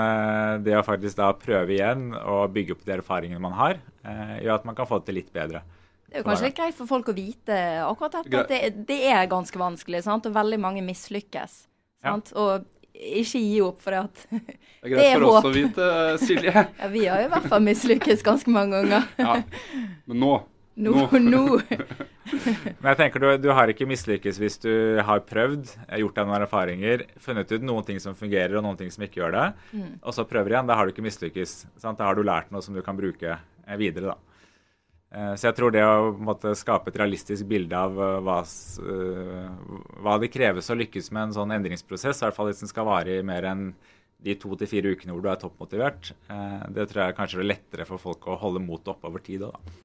det 0.63 0.75
å 0.77 0.85
faktisk 0.85 1.17
da 1.17 1.31
prøve 1.33 1.73
igjen 1.73 2.11
og 2.13 2.53
bygge 2.53 2.75
opp 2.75 2.85
de 2.85 2.93
erfaringene 2.99 3.41
man 3.41 3.57
har, 3.57 3.79
eh, 4.05 4.37
gjør 4.43 4.59
at 4.59 4.65
man 4.65 4.75
kan 4.75 4.85
få 4.85 4.99
det 5.01 5.09
til 5.09 5.15
litt 5.15 5.33
bedre. 5.33 5.63
Det 6.05 6.21
er 6.21 6.23
jo 6.23 6.29
kanskje 6.29 6.45
litt 6.47 6.59
greit 6.59 6.77
for 6.77 6.87
folk 6.87 7.09
å 7.09 7.15
vite 7.15 7.57
akkurat 7.83 8.23
dette, 8.23 8.39
at 8.39 8.47
det, 8.47 8.85
det 8.85 9.01
er 9.11 9.25
ganske 9.27 9.57
vanskelig, 9.59 10.03
sant? 10.03 10.25
og 10.25 10.33
veldig 10.33 10.59
mange 10.61 10.85
mislykkes. 10.85 11.67
Ja. 12.05 12.13
Sant? 12.13 12.31
Og 12.37 12.63
ikke 12.95 13.41
gi 13.41 13.61
opp, 13.65 13.81
for 13.81 13.97
at 13.97 14.27
Det 14.29 14.37
er 14.37 14.45
håp. 14.45 14.53
Det 14.85 14.85
er 14.85 14.93
greit 14.93 15.17
for 15.17 15.27
oss 15.31 15.49
å 15.49 15.51
vite, 15.51 15.87
Silje. 16.21 16.53
ja, 16.79 16.87
Vi 16.93 17.05
har 17.09 17.23
jo 17.23 17.27
i 17.27 17.33
hvert 17.33 17.49
fall 17.49 17.65
mislykkes 17.65 18.23
ganske 18.23 18.53
mange 18.53 18.83
ganger. 18.85 19.09
Ja. 19.17 19.41
Men 20.05 20.21
nå 20.21 20.35
Nå, 20.75 21.07
Nå. 21.23 21.43
Men 22.81 22.89
jeg 22.89 22.97
tenker 22.99 23.21
du, 23.21 23.27
du 23.45 23.49
har 23.53 23.69
ikke 23.71 23.85
mislykkes 23.87 24.39
hvis 24.41 24.57
du 24.63 24.71
har 25.05 25.21
prøvd, 25.29 25.69
gjort 26.01 26.17
deg 26.17 26.27
noen 26.27 26.43
erfaringer, 26.43 27.03
funnet 27.21 27.51
ut 27.53 27.63
noen 27.63 27.85
ting 27.87 27.99
som 28.01 28.17
fungerer 28.17 28.57
og 28.57 28.65
noen 28.65 28.79
ting 28.79 28.89
som 28.91 29.05
ikke 29.05 29.21
gjør 29.21 29.35
det, 29.37 29.45
og 30.01 30.15
så 30.17 30.25
prøver 30.27 30.55
igjen. 30.55 30.67
Da 30.67 30.75
har 30.79 30.87
du 30.89 30.93
ikke 30.95 31.05
mislykkes. 31.05 31.53
Sant? 31.81 31.99
Da 32.01 32.09
har 32.09 32.17
du 32.17 32.23
lært 32.25 32.51
noe 32.51 32.65
som 32.65 32.75
du 32.75 32.81
kan 32.85 32.97
bruke 32.97 33.37
eh, 33.37 33.77
videre. 33.79 34.15
da. 34.15 34.41
Eh, 35.15 35.33
Så 35.39 35.47
jeg 35.51 35.57
tror 35.61 35.71
det 35.75 35.85
å 35.85 36.11
måte, 36.17 36.55
skape 36.57 36.91
et 36.91 36.99
realistisk 37.03 37.47
bilde 37.47 37.77
av 37.77 37.95
eh, 38.01 38.17
hva, 38.25 38.39
eh, 38.41 39.79
hva 40.03 40.17
det 40.25 40.33
kreves 40.33 40.71
å 40.73 40.79
lykkes 40.81 41.11
med 41.15 41.29
en 41.29 41.37
sånn 41.39 41.55
endringsprosess, 41.59 42.19
i 42.23 42.27
hvert 42.27 42.35
fall 42.41 42.49
hvis 42.51 42.65
den 42.65 42.73
skal 42.73 42.89
vare 42.89 43.19
i 43.21 43.25
mer 43.25 43.47
enn 43.53 43.69
de 44.25 44.33
to 44.41 44.55
til 44.57 44.67
fire 44.71 44.91
ukene 44.95 45.13
hvor 45.13 45.21
du 45.21 45.29
er 45.29 45.37
toppmotivert, 45.39 46.11
eh, 46.33 46.61
det 46.73 46.89
tror 46.89 47.05
jeg 47.05 47.19
kanskje 47.21 47.43
er 47.43 47.51
lettere 47.53 47.85
for 47.87 48.01
folk 48.01 48.25
å 48.33 48.39
holde 48.41 48.63
motet 48.65 48.95
oppe 48.95 49.11
over 49.13 49.21
tid. 49.23 49.45
Da. 49.45 49.84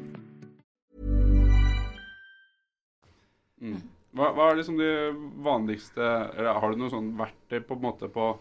Hva, 3.61 4.31
hva 4.35 4.49
er 4.49 4.57
liksom 4.59 4.79
de 4.79 4.91
vanligste 5.45 6.03
eller 6.03 6.57
Har 6.59 6.73
du 6.73 6.81
noe 6.81 6.91
sånn 6.91 7.11
verktøy 7.19 7.61
på 7.63 7.77
en 7.77 7.83
måte 7.85 8.09
på, 8.11 8.31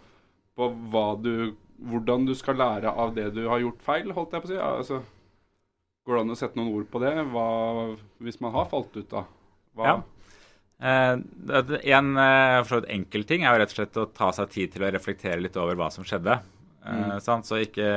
på 0.58 0.68
hva 0.90 1.06
du, 1.20 1.52
hvordan 1.92 2.24
du 2.26 2.34
skal 2.38 2.58
lære 2.58 2.90
av 2.90 3.12
det 3.14 3.28
du 3.36 3.44
har 3.46 3.62
gjort 3.62 3.84
feil, 3.86 4.10
holdt 4.16 4.34
jeg 4.34 4.42
på 4.44 4.50
å 4.50 4.52
si? 4.52 4.58
Ja, 4.58 4.70
Altså, 4.80 5.02
går 6.06 6.16
det 6.16 6.24
an 6.24 6.34
å 6.34 6.38
sette 6.40 6.58
noen 6.58 6.72
ord 6.74 6.88
på 6.90 7.02
det? 7.04 7.12
Hva, 7.30 7.44
hvis 8.24 8.40
man 8.42 8.56
har 8.56 8.66
falt 8.72 8.96
ut, 8.96 9.06
da? 9.12 9.26
Hva, 9.78 9.92
Ja. 9.92 10.00
Eh, 10.80 11.12
en 11.92 12.14
eh, 12.16 12.70
enkel 12.88 13.26
ting 13.28 13.42
er 13.44 13.52
jo 13.52 13.60
rett 13.60 13.74
og 13.74 13.76
slett 13.76 13.98
å 14.00 14.06
ta 14.16 14.30
seg 14.32 14.48
tid 14.54 14.72
til 14.72 14.86
å 14.86 14.88
reflektere 14.94 15.42
litt 15.44 15.58
over 15.60 15.76
hva 15.76 15.90
som 15.92 16.06
skjedde. 16.08 16.38
Eh, 16.88 17.18
sant? 17.20 17.44
Så 17.44 17.60
ikke, 17.60 17.90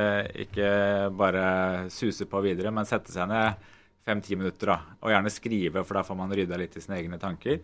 ikke 0.44 0.68
bare 1.16 1.88
suse 1.90 2.28
på 2.28 2.42
videre, 2.44 2.70
men 2.74 2.84
sette 2.88 3.12
seg 3.14 3.30
ned 3.30 3.70
fem-ti 4.04 4.36
minutter. 4.36 4.72
da, 4.72 4.78
Og 5.02 5.12
gjerne 5.12 5.32
skrive, 5.32 5.84
for 5.84 5.98
da 5.98 6.04
får 6.06 6.18
man 6.18 6.32
rydda 6.32 6.58
litt 6.60 6.76
i 6.76 6.82
sine 6.84 6.98
egne 7.00 7.18
tanker. 7.20 7.60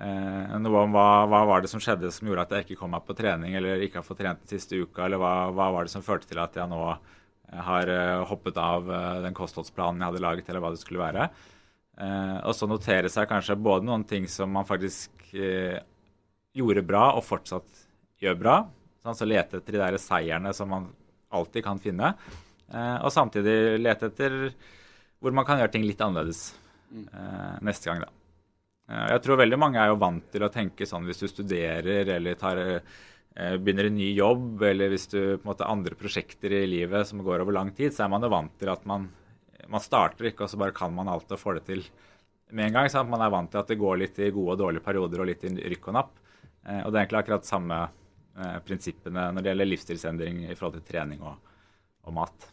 Eh, 0.00 0.58
noe 0.62 0.84
om 0.86 0.92
hva, 0.94 1.26
hva 1.28 1.44
var 1.48 1.62
det 1.62 1.70
som 1.72 1.80
skjedde 1.82 2.10
som 2.14 2.28
gjorde 2.28 2.46
at 2.46 2.52
jeg 2.54 2.68
ikke 2.68 2.80
kom 2.82 2.94
meg 2.94 3.04
på 3.04 3.16
trening, 3.18 3.54
eller 3.58 3.82
ikke 3.84 4.00
har 4.00 4.06
fått 4.06 4.22
trent 4.22 4.40
den 4.44 4.52
siste 4.54 4.78
uka, 4.78 5.04
eller 5.04 5.20
hva, 5.20 5.50
hva 5.52 5.70
var 5.74 5.84
det 5.84 5.92
som 5.92 6.04
førte 6.04 6.30
til 6.30 6.40
at 6.40 6.56
jeg 6.56 6.70
nå 6.70 6.80
eh, 6.88 7.62
har 7.66 7.90
eh, 7.92 8.24
hoppet 8.30 8.60
av 8.60 8.88
eh, 8.88 9.22
den 9.26 9.36
kostholdsplanen 9.36 10.00
jeg 10.00 10.12
hadde 10.12 10.24
laget, 10.24 10.48
eller 10.48 10.64
hva 10.64 10.72
det 10.72 10.80
skulle 10.82 11.02
være. 11.02 11.30
Eh, 12.00 12.36
og 12.48 12.54
så 12.56 12.68
notere 12.70 13.10
seg 13.12 13.28
kanskje 13.28 13.58
både 13.60 13.88
noen 13.88 14.06
ting 14.08 14.28
som 14.30 14.52
man 14.54 14.68
faktisk 14.68 15.34
eh, 15.36 15.80
gjorde 16.56 16.86
bra 16.86 17.10
og 17.16 17.26
fortsatt 17.26 17.86
gjør 18.20 18.38
bra. 18.40 18.56
Sånn, 19.00 19.16
så 19.16 19.28
lete 19.28 19.60
etter 19.60 19.76
de 19.76 19.80
der 19.80 20.00
seierne 20.00 20.52
som 20.56 20.70
man 20.72 20.88
alltid 21.32 21.64
kan 21.66 21.80
finne. 21.82 22.14
Eh, 22.70 22.96
og 23.04 23.12
samtidig 23.12 23.80
lete 23.82 24.08
etter 24.10 24.38
hvor 25.20 25.36
man 25.36 25.46
kan 25.48 25.60
gjøre 25.60 25.72
ting 25.74 25.84
litt 25.86 26.00
annerledes 26.00 26.54
eh, 26.94 27.54
neste 27.66 27.90
gang. 27.90 28.02
da. 28.06 28.10
Eh, 28.90 29.06
Jeg 29.14 29.22
tror 29.26 29.40
veldig 29.42 29.60
mange 29.60 29.80
er 29.82 29.92
jo 29.92 30.00
vant 30.00 30.26
til 30.32 30.46
å 30.46 30.52
tenke 30.52 30.88
sånn 30.88 31.06
hvis 31.08 31.22
du 31.22 31.28
studerer 31.30 32.08
eller 32.16 32.38
tar, 32.40 32.60
eh, 32.66 33.56
begynner 33.60 33.90
en 33.90 33.98
ny 33.98 34.10
jobb, 34.16 34.62
eller 34.70 34.92
hvis 34.92 35.08
du 35.12 35.18
på 35.20 35.42
en 35.44 35.50
måte 35.52 35.66
har 35.66 35.74
andre 35.76 35.98
prosjekter 35.98 36.54
i 36.62 36.66
livet 36.66 37.06
som 37.06 37.22
går 37.24 37.44
over 37.44 37.56
lang 37.56 37.72
tid, 37.76 37.92
så 37.94 38.04
er 38.06 38.14
man 38.14 38.24
jo 38.24 38.32
vant 38.32 38.56
til 38.58 38.72
at 38.72 38.86
man, 38.88 39.08
man 39.68 39.84
starter 39.84 40.30
ikke, 40.32 40.46
og 40.46 40.52
så 40.52 40.60
bare 40.60 40.76
kan 40.76 40.94
man 40.94 41.08
alt 41.12 41.30
og 41.30 41.40
får 41.40 41.60
det 41.60 41.66
til 41.68 41.84
med 42.50 42.66
en 42.66 42.80
gang. 42.80 42.88
Sant? 42.90 43.10
Man 43.10 43.22
er 43.22 43.30
vant 43.32 43.50
til 43.52 43.60
at 43.62 43.70
det 43.70 43.78
går 43.78 44.00
litt 44.00 44.18
i 44.18 44.32
gode 44.34 44.56
og 44.56 44.62
dårlige 44.64 44.84
perioder 44.84 45.22
og 45.22 45.30
litt 45.30 45.44
i 45.46 45.52
rykk 45.74 45.90
og 45.92 45.96
napp. 46.00 46.16
Eh, 46.66 46.80
og 46.82 46.90
det 46.90 46.96
er 46.98 47.04
egentlig 47.04 47.22
akkurat 47.22 47.46
samme 47.48 47.78
eh, 47.84 48.58
prinsippene 48.66 49.28
når 49.34 49.44
det 49.44 49.52
gjelder 49.52 49.70
livsstilsendring 49.70 50.42
i 50.48 50.56
forhold 50.56 50.80
til 50.80 50.88
trening 50.90 51.22
og, 51.22 51.38
og 52.08 52.16
mat. 52.16 52.50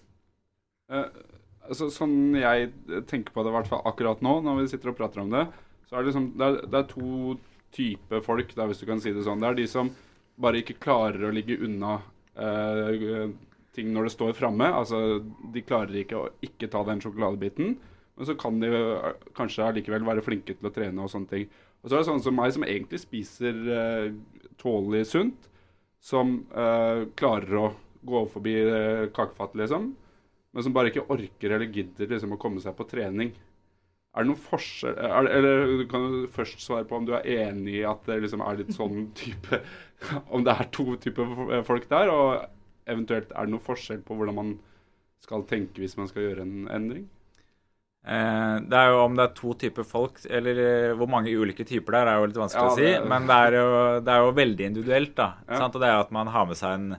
Eh, 1.67 1.73
altså, 1.73 1.89
sånn 1.93 2.35
jeg 2.39 2.71
tenker 3.09 3.33
på 3.33 3.43
det, 3.43 3.51
i 3.51 3.57
hvert 3.57 3.69
fall 3.71 3.85
akkurat 3.87 4.23
nå, 4.23 4.39
når 4.43 4.61
vi 4.61 4.69
sitter 4.71 4.93
og 4.93 4.99
prater 4.99 5.23
om 5.23 5.33
det, 5.33 5.45
så 5.87 5.95
er 5.97 6.03
det, 6.03 6.11
liksom, 6.11 6.29
det, 6.37 6.47
er, 6.47 6.67
det 6.67 6.79
er 6.79 6.87
to 6.91 7.37
typer 7.75 8.23
folk, 8.23 8.53
da, 8.55 8.67
hvis 8.67 8.81
du 8.81 8.87
kan 8.87 9.01
si 9.03 9.13
det 9.15 9.25
sånn. 9.25 9.43
Det 9.43 9.49
er 9.49 9.59
de 9.59 9.67
som 9.69 9.91
bare 10.39 10.61
ikke 10.61 10.79
klarer 10.81 11.27
å 11.27 11.33
ligge 11.33 11.59
unna 11.63 11.99
eh, 12.39 13.29
ting 13.75 13.91
når 13.93 14.07
det 14.07 14.15
står 14.15 14.35
framme. 14.37 14.67
Altså, 14.73 15.19
de 15.53 15.63
klarer 15.65 16.01
ikke 16.01 16.19
å 16.19 16.31
ikke 16.45 16.69
ta 16.71 16.83
den 16.87 17.03
sjokoladebiten. 17.03 17.77
Men 18.17 18.29
så 18.29 18.35
kan 18.39 18.59
de 18.61 18.71
eh, 18.73 19.07
kanskje 19.37 19.67
allikevel 19.67 20.07
være 20.07 20.25
flinke 20.25 20.57
til 20.57 20.69
å 20.69 20.73
trene 20.73 21.03
og 21.03 21.11
sånne 21.13 21.31
ting. 21.31 21.47
Og 21.83 21.89
så 21.89 21.97
er 21.97 22.01
det 22.01 22.09
sånne 22.09 22.25
som 22.25 22.37
meg, 22.39 22.55
som 22.55 22.67
egentlig 22.67 23.01
spiser 23.03 23.61
eh, 23.77 24.09
tålelig 24.59 25.05
sunt, 25.11 25.47
som 26.03 26.39
eh, 26.51 27.05
klarer 27.19 27.61
å 27.61 27.67
gå 28.07 28.23
forbi 28.33 28.57
eh, 28.63 29.07
kakefattet, 29.15 29.61
liksom 29.63 29.91
men 30.53 30.63
som 30.65 30.73
bare 30.73 30.89
ikke 30.91 31.05
orker 31.13 31.53
eller 31.53 31.69
gidder 31.73 32.09
liksom, 32.13 32.33
å 32.33 32.39
komme 32.41 32.61
seg 32.63 32.75
på 32.77 32.87
trening. 32.89 33.33
Er 34.17 34.23
det 34.23 34.31
noen 34.31 34.39
forskjell 34.41 34.95
det, 34.97 35.07
Eller 35.37 35.65
du 35.77 35.83
kan 35.91 36.05
jo 36.07 36.21
først 36.33 36.63
svare 36.63 36.87
på 36.89 36.95
om 36.97 37.05
du 37.05 37.11
er 37.13 37.27
enig 37.27 37.75
i 37.81 37.83
at 37.85 38.07
det 38.07 38.15
liksom 38.23 38.41
er 38.41 38.55
litt 38.63 38.71
sånn 38.73 39.11
type 39.19 39.59
Om 40.33 40.45
det 40.47 40.55
er 40.55 40.69
to 40.73 40.95
typer 41.03 41.61
folk 41.67 41.85
der, 41.91 42.09
og 42.09 42.47
eventuelt 42.89 43.29
er 43.35 43.45
det 43.45 43.53
noen 43.53 43.65
forskjell 43.67 44.01
på 44.07 44.17
hvordan 44.17 44.37
man 44.39 44.55
skal 45.21 45.43
tenke 45.49 45.83
hvis 45.83 45.97
man 45.99 46.09
skal 46.09 46.23
gjøre 46.23 46.45
en 46.47 46.65
endring? 46.71 47.05
Eh, 48.07 48.55
det 48.63 48.79
er 48.79 48.89
jo 48.93 49.03
Om 49.03 49.17
det 49.19 49.25
er 49.27 49.35
to 49.35 49.53
typer 49.59 49.85
folk, 49.87 50.19
eller 50.31 50.63
eh, 50.63 50.95
hvor 50.97 51.09
mange 51.11 51.33
ulike 51.35 51.65
typer 51.67 51.97
det 51.97 52.01
er, 52.01 52.11
er 52.13 52.21
jo 52.21 52.29
litt 52.31 52.41
vanskelig 52.41 52.63
Ja, 52.63 52.73
å 52.73 52.77
si. 52.79 53.09
Men 53.11 53.27
det 53.27 53.37
er, 53.43 53.57
jo, 53.59 53.69
det 54.07 54.13
er 54.13 54.23
jo 54.25 54.35
veldig 54.37 54.67
individuelt. 54.71 55.15
da, 55.19 55.29
Ja. 55.45 55.59
sant? 55.61 55.75
Og 55.75 55.83
det 55.83 55.89
er 55.91 55.97
jo 55.97 56.05
at 56.07 56.13
man 56.15 56.31
har 56.31 56.47
med 56.47 56.57
seg 56.57 56.77
en, 56.79 56.89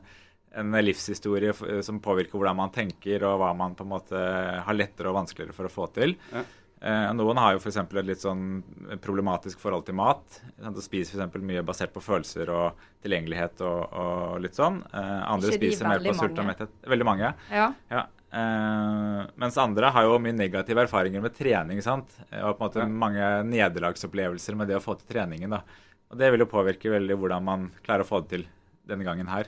en 0.55 0.73
livshistorie 0.73 1.53
som 1.85 2.01
påvirker 2.01 2.39
hvordan 2.39 2.57
man 2.57 2.71
tenker, 2.71 3.23
og 3.29 3.39
hva 3.41 3.51
man 3.57 3.75
på 3.75 3.85
en 3.85 3.93
måte 3.93 4.23
har 4.65 4.75
lettere 4.75 5.09
og 5.11 5.19
vanskeligere 5.21 5.53
for 5.55 5.69
å 5.69 5.73
få 5.73 5.87
til. 5.93 6.17
Ja. 6.33 6.43
Eh, 6.81 7.09
noen 7.13 7.37
har 7.43 7.57
jo 7.57 7.59
f.eks. 7.59 7.77
et 7.77 8.07
litt 8.07 8.21
sånn 8.23 8.63
problematisk 9.03 9.59
forhold 9.59 9.85
til 9.89 9.97
mat. 9.99 10.23
Sant? 10.63 10.77
Og 10.77 10.83
spiser 10.85 11.19
f.eks. 11.19 11.41
mye 11.43 11.65
basert 11.67 11.93
på 11.93 12.01
følelser 12.05 12.49
og 12.55 12.79
tilgjengelighet 13.03 13.61
og, 13.67 13.81
og 13.93 14.39
litt 14.45 14.55
sånn. 14.55 14.79
Eh, 14.93 15.23
andre 15.33 15.53
spiser 15.57 15.89
mer 15.91 15.99
på 16.05 16.15
sult 16.15 16.39
og 16.39 16.47
metthet. 16.47 16.71
Veldig 16.87 17.09
mange. 17.09 17.33
Ja. 17.51 17.73
Ja. 17.91 18.05
Eh, 18.29 19.21
mens 19.43 19.59
andre 19.59 19.91
har 19.95 20.07
jo 20.07 20.19
mye 20.23 20.37
negative 20.37 20.85
erfaringer 20.87 21.25
med 21.25 21.35
trening. 21.35 21.83
sant? 21.83 22.15
Eh, 22.31 22.43
Og 22.47 22.59
på 22.59 22.63
en 22.65 22.69
måte 22.71 22.81
Ja. 22.81 22.87
mange 22.87 23.43
nederlagsopplevelser 23.51 24.55
med 24.57 24.69
det 24.69 24.77
å 24.79 24.85
få 24.85 24.99
til 24.99 25.09
treningen. 25.17 25.51
da. 25.51 25.63
Og 26.11 26.19
Det 26.19 26.31
vil 26.31 26.41
jo 26.41 26.47
påvirke 26.47 26.91
veldig 26.95 27.19
hvordan 27.19 27.43
man 27.45 27.71
klarer 27.85 28.05
å 28.05 28.09
få 28.09 28.23
det 28.23 28.29
til 28.31 28.47
denne 28.87 29.05
gangen 29.05 29.27
her. 29.29 29.47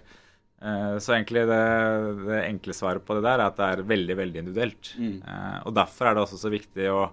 Eh, 0.61 0.99
så 1.01 1.17
egentlig 1.17 1.47
det, 1.49 1.65
det 2.27 2.45
enkle 2.45 2.77
svaret 2.77 3.05
på 3.07 3.17
det 3.17 3.25
der 3.25 3.39
er 3.39 3.49
at 3.49 3.59
det 3.59 3.73
er 3.73 3.89
veldig 3.95 4.17
veldig 4.21 4.45
individuelt. 4.45 4.95
Mm. 5.01 5.19
og 5.65 5.75
Derfor 5.77 6.11
er 6.11 6.17
det 6.17 6.25
også 6.27 6.41
så 6.45 6.53
viktig 6.53 6.89
å 6.93 7.11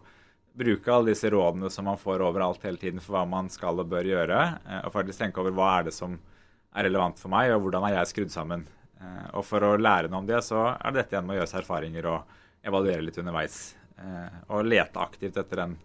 bruke 0.57 0.93
alle 0.93 1.13
disse 1.13 1.29
rådene 1.29 1.69
som 1.69 1.86
man 1.86 1.99
får 2.01 2.23
overalt 2.25 2.63
hele 2.65 2.79
tiden 2.81 3.01
for 3.03 3.17
hva 3.17 3.25
man 3.29 3.49
skal 3.53 3.77
og 3.81 3.89
bør 3.91 4.10
gjøre, 4.10 4.39
eh, 4.65 4.81
og 4.86 4.93
faktisk 4.95 5.21
tenke 5.21 5.41
over 5.43 5.53
hva 5.55 5.69
er 5.77 5.88
det 5.88 5.93
som 5.95 6.17
er 6.77 6.88
relevant 6.88 7.19
for 7.21 7.33
meg, 7.33 7.51
og 7.53 7.65
hvordan 7.65 7.86
er 7.88 7.97
jeg 7.99 8.12
skrudd 8.13 8.33
sammen. 8.33 8.65
Eh, 8.97 9.27
og 9.38 9.45
for 9.45 9.65
å 9.65 9.75
lære 9.77 10.10
noe 10.10 10.23
om 10.23 10.29
det, 10.29 10.41
så 10.45 10.63
er 10.73 10.93
det 10.93 11.03
dette 11.03 11.15
igjen 11.15 11.27
med 11.27 11.38
å 11.38 11.39
gjøre 11.41 11.51
seg 11.53 11.62
erfaringer 11.62 12.10
og 12.13 12.39
evaluere 12.67 13.05
litt 13.05 13.19
underveis. 13.21 13.60
Eh, 13.97 14.39
og 14.53 14.65
lete 14.65 15.03
aktivt 15.03 15.38
etter 15.38 15.63
den 15.63 15.77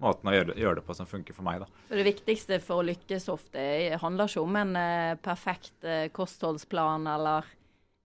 måten 0.00 0.30
å 0.30 0.34
gjøre, 0.34 0.56
gjøre 0.58 0.80
det 0.80 0.84
på 0.86 0.96
som 0.96 1.08
funker 1.08 1.36
for 1.36 1.46
meg, 1.46 1.62
da. 1.62 1.84
Det 1.90 2.06
viktigste 2.06 2.60
for 2.64 2.80
å 2.80 2.86
lykkes 2.88 3.28
ofte 3.32 3.62
handler 4.00 4.30
ikke 4.30 4.44
om 4.44 4.60
en 4.60 4.76
eh, 4.80 5.16
perfekt 5.22 5.84
eh, 5.84 6.06
kostholdsplan 6.14 7.08
eller 7.10 7.48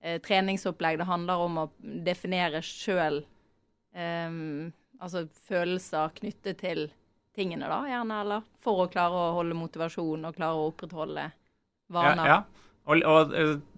eh, 0.01 0.19
treningsopplegg. 0.23 0.99
Det 1.01 1.09
handler 1.09 1.45
om 1.45 1.63
å 1.63 1.69
definere 1.81 2.63
sjøl 2.65 3.23
altså 3.95 5.21
følelser 5.47 6.09
knyttet 6.17 6.57
til 6.59 6.81
tingene, 7.31 7.69
da, 7.71 7.77
gjerne, 7.87 8.17
eller 8.25 8.49
for 8.59 8.83
å 8.83 8.89
klare 8.91 9.15
å 9.15 9.37
holde 9.37 9.55
motivasjon 9.55 10.27
og 10.27 10.35
klare 10.35 10.57
å 10.59 10.65
opprettholde 10.67 11.29
vaner. 11.95 12.27
Ja, 12.27 12.33
ja. 12.33 12.65
Og, 12.91 13.05
og 13.07 13.31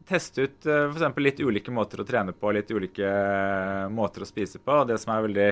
teste 0.09 0.47
ut 0.47 0.65
f.eks. 0.65 1.21
litt 1.21 1.43
ulike 1.45 1.69
måter 1.71 2.01
å 2.01 2.07
trene 2.07 2.33
på, 2.33 2.49
litt 2.55 2.73
ulike 2.73 3.11
måter 3.93 4.25
å 4.25 4.29
spise 4.29 4.57
på. 4.57 4.73
Og 4.81 4.89
det 4.89 4.97
som 5.03 5.13
er 5.13 5.27
veldig 5.27 5.47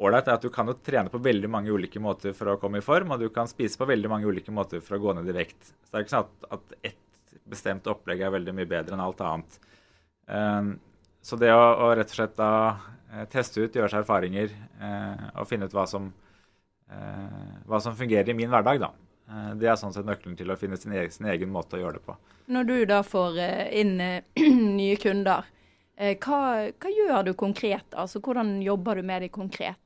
ålreit, 0.00 0.26
er 0.26 0.38
at 0.38 0.44
du 0.44 0.50
kan 0.52 0.68
jo 0.70 0.74
trene 0.82 1.12
på 1.12 1.20
veldig 1.22 1.50
mange 1.50 1.70
ulike 1.70 2.02
måter 2.02 2.34
for 2.34 2.54
å 2.54 2.58
komme 2.62 2.80
i 2.80 2.84
form, 2.84 3.14
og 3.14 3.22
du 3.22 3.28
kan 3.34 3.50
spise 3.50 3.78
på 3.78 3.88
veldig 3.88 4.10
mange 4.10 4.26
ulike 4.26 4.54
måter 4.54 4.82
for 4.82 4.98
å 4.98 5.02
gå 5.04 5.14
ned 5.18 5.28
i 5.30 5.36
vekt. 5.36 5.70
Så 5.70 5.90
det 5.90 6.00
er 6.00 6.06
ikke 6.06 6.14
sånn 6.16 6.26
at, 6.26 6.48
at 6.58 6.90
ett 6.90 7.38
bestemt 7.50 7.86
opplegg 7.90 8.24
er 8.24 8.34
veldig 8.34 8.56
mye 8.56 8.68
bedre 8.70 8.96
enn 8.96 9.04
alt 9.04 9.22
annet. 9.22 9.60
Um, 10.26 10.74
så 11.24 11.38
det 11.40 11.54
å, 11.54 11.62
å 11.86 11.88
rett 11.96 12.10
og 12.12 12.18
slett 12.18 12.36
da 12.36 12.50
eh, 13.14 13.24
teste 13.32 13.62
ut, 13.62 13.72
gjøre 13.72 13.88
seg 13.88 14.02
erfaringer 14.02 14.50
eh, 14.52 15.24
og 15.40 15.48
finne 15.48 15.68
ut 15.68 15.76
hva 15.76 15.86
som, 15.88 16.10
eh, 16.92 17.54
hva 17.64 17.80
som 17.80 17.96
fungerer 17.96 18.28
i 18.28 18.36
min 18.36 18.52
hverdag, 18.52 18.82
da. 18.84 18.92
Det 19.56 19.64
er 19.64 19.78
sånn 19.80 19.94
sett 19.94 20.04
nøkkelen 20.04 20.34
til 20.36 20.50
å 20.52 20.56
finne 20.60 20.76
sin 20.76 20.92
egen, 20.92 21.08
sin 21.08 21.24
egen 21.32 21.48
måte 21.48 21.78
å 21.78 21.80
gjøre 21.80 21.96
det 21.96 22.02
på. 22.04 22.12
Når 22.52 22.66
du 22.68 22.74
da 22.90 22.98
får 23.00 23.38
inn 23.72 23.94
nye 24.76 24.98
kunder, 25.00 25.46
hva, 25.96 26.40
hva 26.68 26.92
gjør 26.92 27.30
du 27.30 27.32
konkret? 27.40 27.86
Altså, 27.96 28.20
hvordan 28.20 28.58
jobber 28.60 29.00
du 29.00 29.08
med 29.08 29.24
det 29.24 29.30
konkret? 29.32 29.83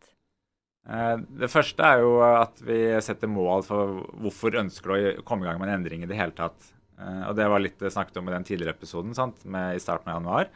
Eh, 0.89 1.17
Det 1.43 1.51
første 1.53 1.85
er 1.85 2.01
jo 2.05 2.15
at 2.25 2.61
vi 2.65 2.79
setter 3.05 3.29
mål 3.29 3.65
for 3.67 4.01
hvorfor 4.23 4.57
ønsker 4.63 4.89
du 4.89 4.95
å 5.21 5.27
komme 5.29 5.45
i 5.45 5.51
gang 5.51 5.61
med 5.61 5.69
en 5.69 5.81
endring 5.81 6.03
i 6.03 6.09
det 6.11 6.17
hele 6.17 6.33
tatt. 6.37 6.73
Eh, 6.99 7.29
Og 7.29 7.37
Det 7.37 7.49
var 7.49 7.61
litt 7.61 7.79
snakket 7.79 8.17
om 8.19 8.29
i 8.29 8.33
den 8.37 8.45
tidligere 8.45 8.75
episoden 8.75 9.15
sant? 9.15 9.45
Med, 9.45 9.77
i 9.77 9.79
starten 9.85 10.09
av 10.09 10.21
januar. 10.23 10.49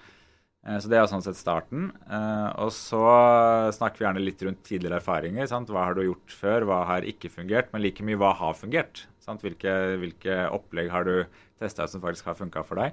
Eh, 0.65 0.79
Så 0.79 0.89
det 0.89 0.99
er 0.99 1.07
sånn 1.07 1.23
sett 1.23 1.37
starten. 1.37 1.93
Eh, 2.11 2.53
Og 2.65 2.71
så 2.73 3.03
snakker 3.73 3.99
vi 3.99 4.07
gjerne 4.07 4.25
litt 4.25 4.43
rundt 4.43 4.63
tidligere 4.65 5.01
erfaringer. 5.01 5.47
Sant? 5.49 5.69
Hva 5.69 5.85
har 5.85 5.95
du 5.95 6.03
gjort 6.07 6.31
før, 6.31 6.65
hva 6.65 6.85
har 6.87 7.03
ikke 7.03 7.31
fungert, 7.31 7.73
men 7.73 7.83
like 7.83 8.03
mye 8.03 8.17
hva 8.17 8.35
har 8.35 8.55
fungert. 8.55 9.07
Hvilke, 9.23 9.99
hvilke 10.01 10.51
opplegg 10.51 10.91
har 10.91 11.05
du 11.05 11.27
testa 11.61 11.87
som 11.87 12.01
faktisk 12.01 12.25
har 12.25 12.35
funka 12.35 12.65
for 12.65 12.75
deg. 12.75 12.93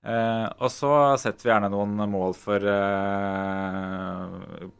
Eh, 0.00 0.46
og 0.64 0.70
så 0.72 0.90
setter 1.20 1.44
vi 1.44 1.50
gjerne 1.52 1.68
noen 1.72 1.98
mål 2.08 2.32
for 2.38 2.64
eh, 2.72 4.22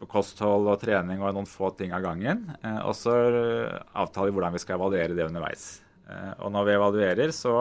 kosthold 0.08 0.70
og 0.72 0.80
trening 0.80 1.20
og 1.20 1.34
noen 1.36 1.48
få 1.48 1.74
ting 1.76 1.92
av 1.92 2.06
gangen. 2.06 2.46
Eh, 2.64 2.80
og 2.88 2.96
så 2.96 3.12
avtaler 3.92 4.30
vi 4.30 4.38
hvordan 4.38 4.56
vi 4.56 4.62
skal 4.62 4.78
evaluere 4.78 5.16
det 5.16 5.26
underveis. 5.28 5.66
Eh, 6.08 6.32
og 6.40 6.54
når 6.54 6.68
vi 6.68 6.76
evaluerer, 6.78 7.34
så 7.36 7.54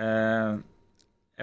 eh, 0.00 0.56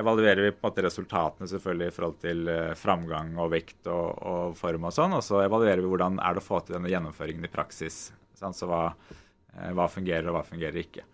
evaluerer 0.01 0.41
vi 0.47 0.55
på 0.55 0.61
en 0.63 0.69
måte 0.71 0.87
resultatene 0.87 1.49
selvfølgelig 1.53 1.91
i 1.91 1.95
forhold 1.99 2.19
til 2.25 2.51
eh, 2.51 2.73
framgang 2.79 3.37
og 3.37 3.53
vekt 3.53 3.91
og, 3.93 4.17
og 4.25 4.57
form 4.57 4.89
og 4.89 4.97
sånn. 4.97 5.13
Og 5.19 5.25
så 5.25 5.43
evaluerer 5.45 5.83
vi 5.83 5.91
hvordan 5.93 6.17
er 6.17 6.33
det 6.33 6.41
å 6.41 6.49
få 6.49 6.63
til 6.65 6.79
denne 6.79 6.91
gjennomføringen 6.91 7.45
i 7.45 7.53
praksis. 7.53 8.07
Sant? 8.41 8.57
Så 8.57 8.65
hva, 8.65 8.87
hva 9.77 9.85
fungerer 9.91 10.31
og 10.31 10.39
hva 10.39 10.45
fungerer 10.49 10.81
ikke. 10.81 11.05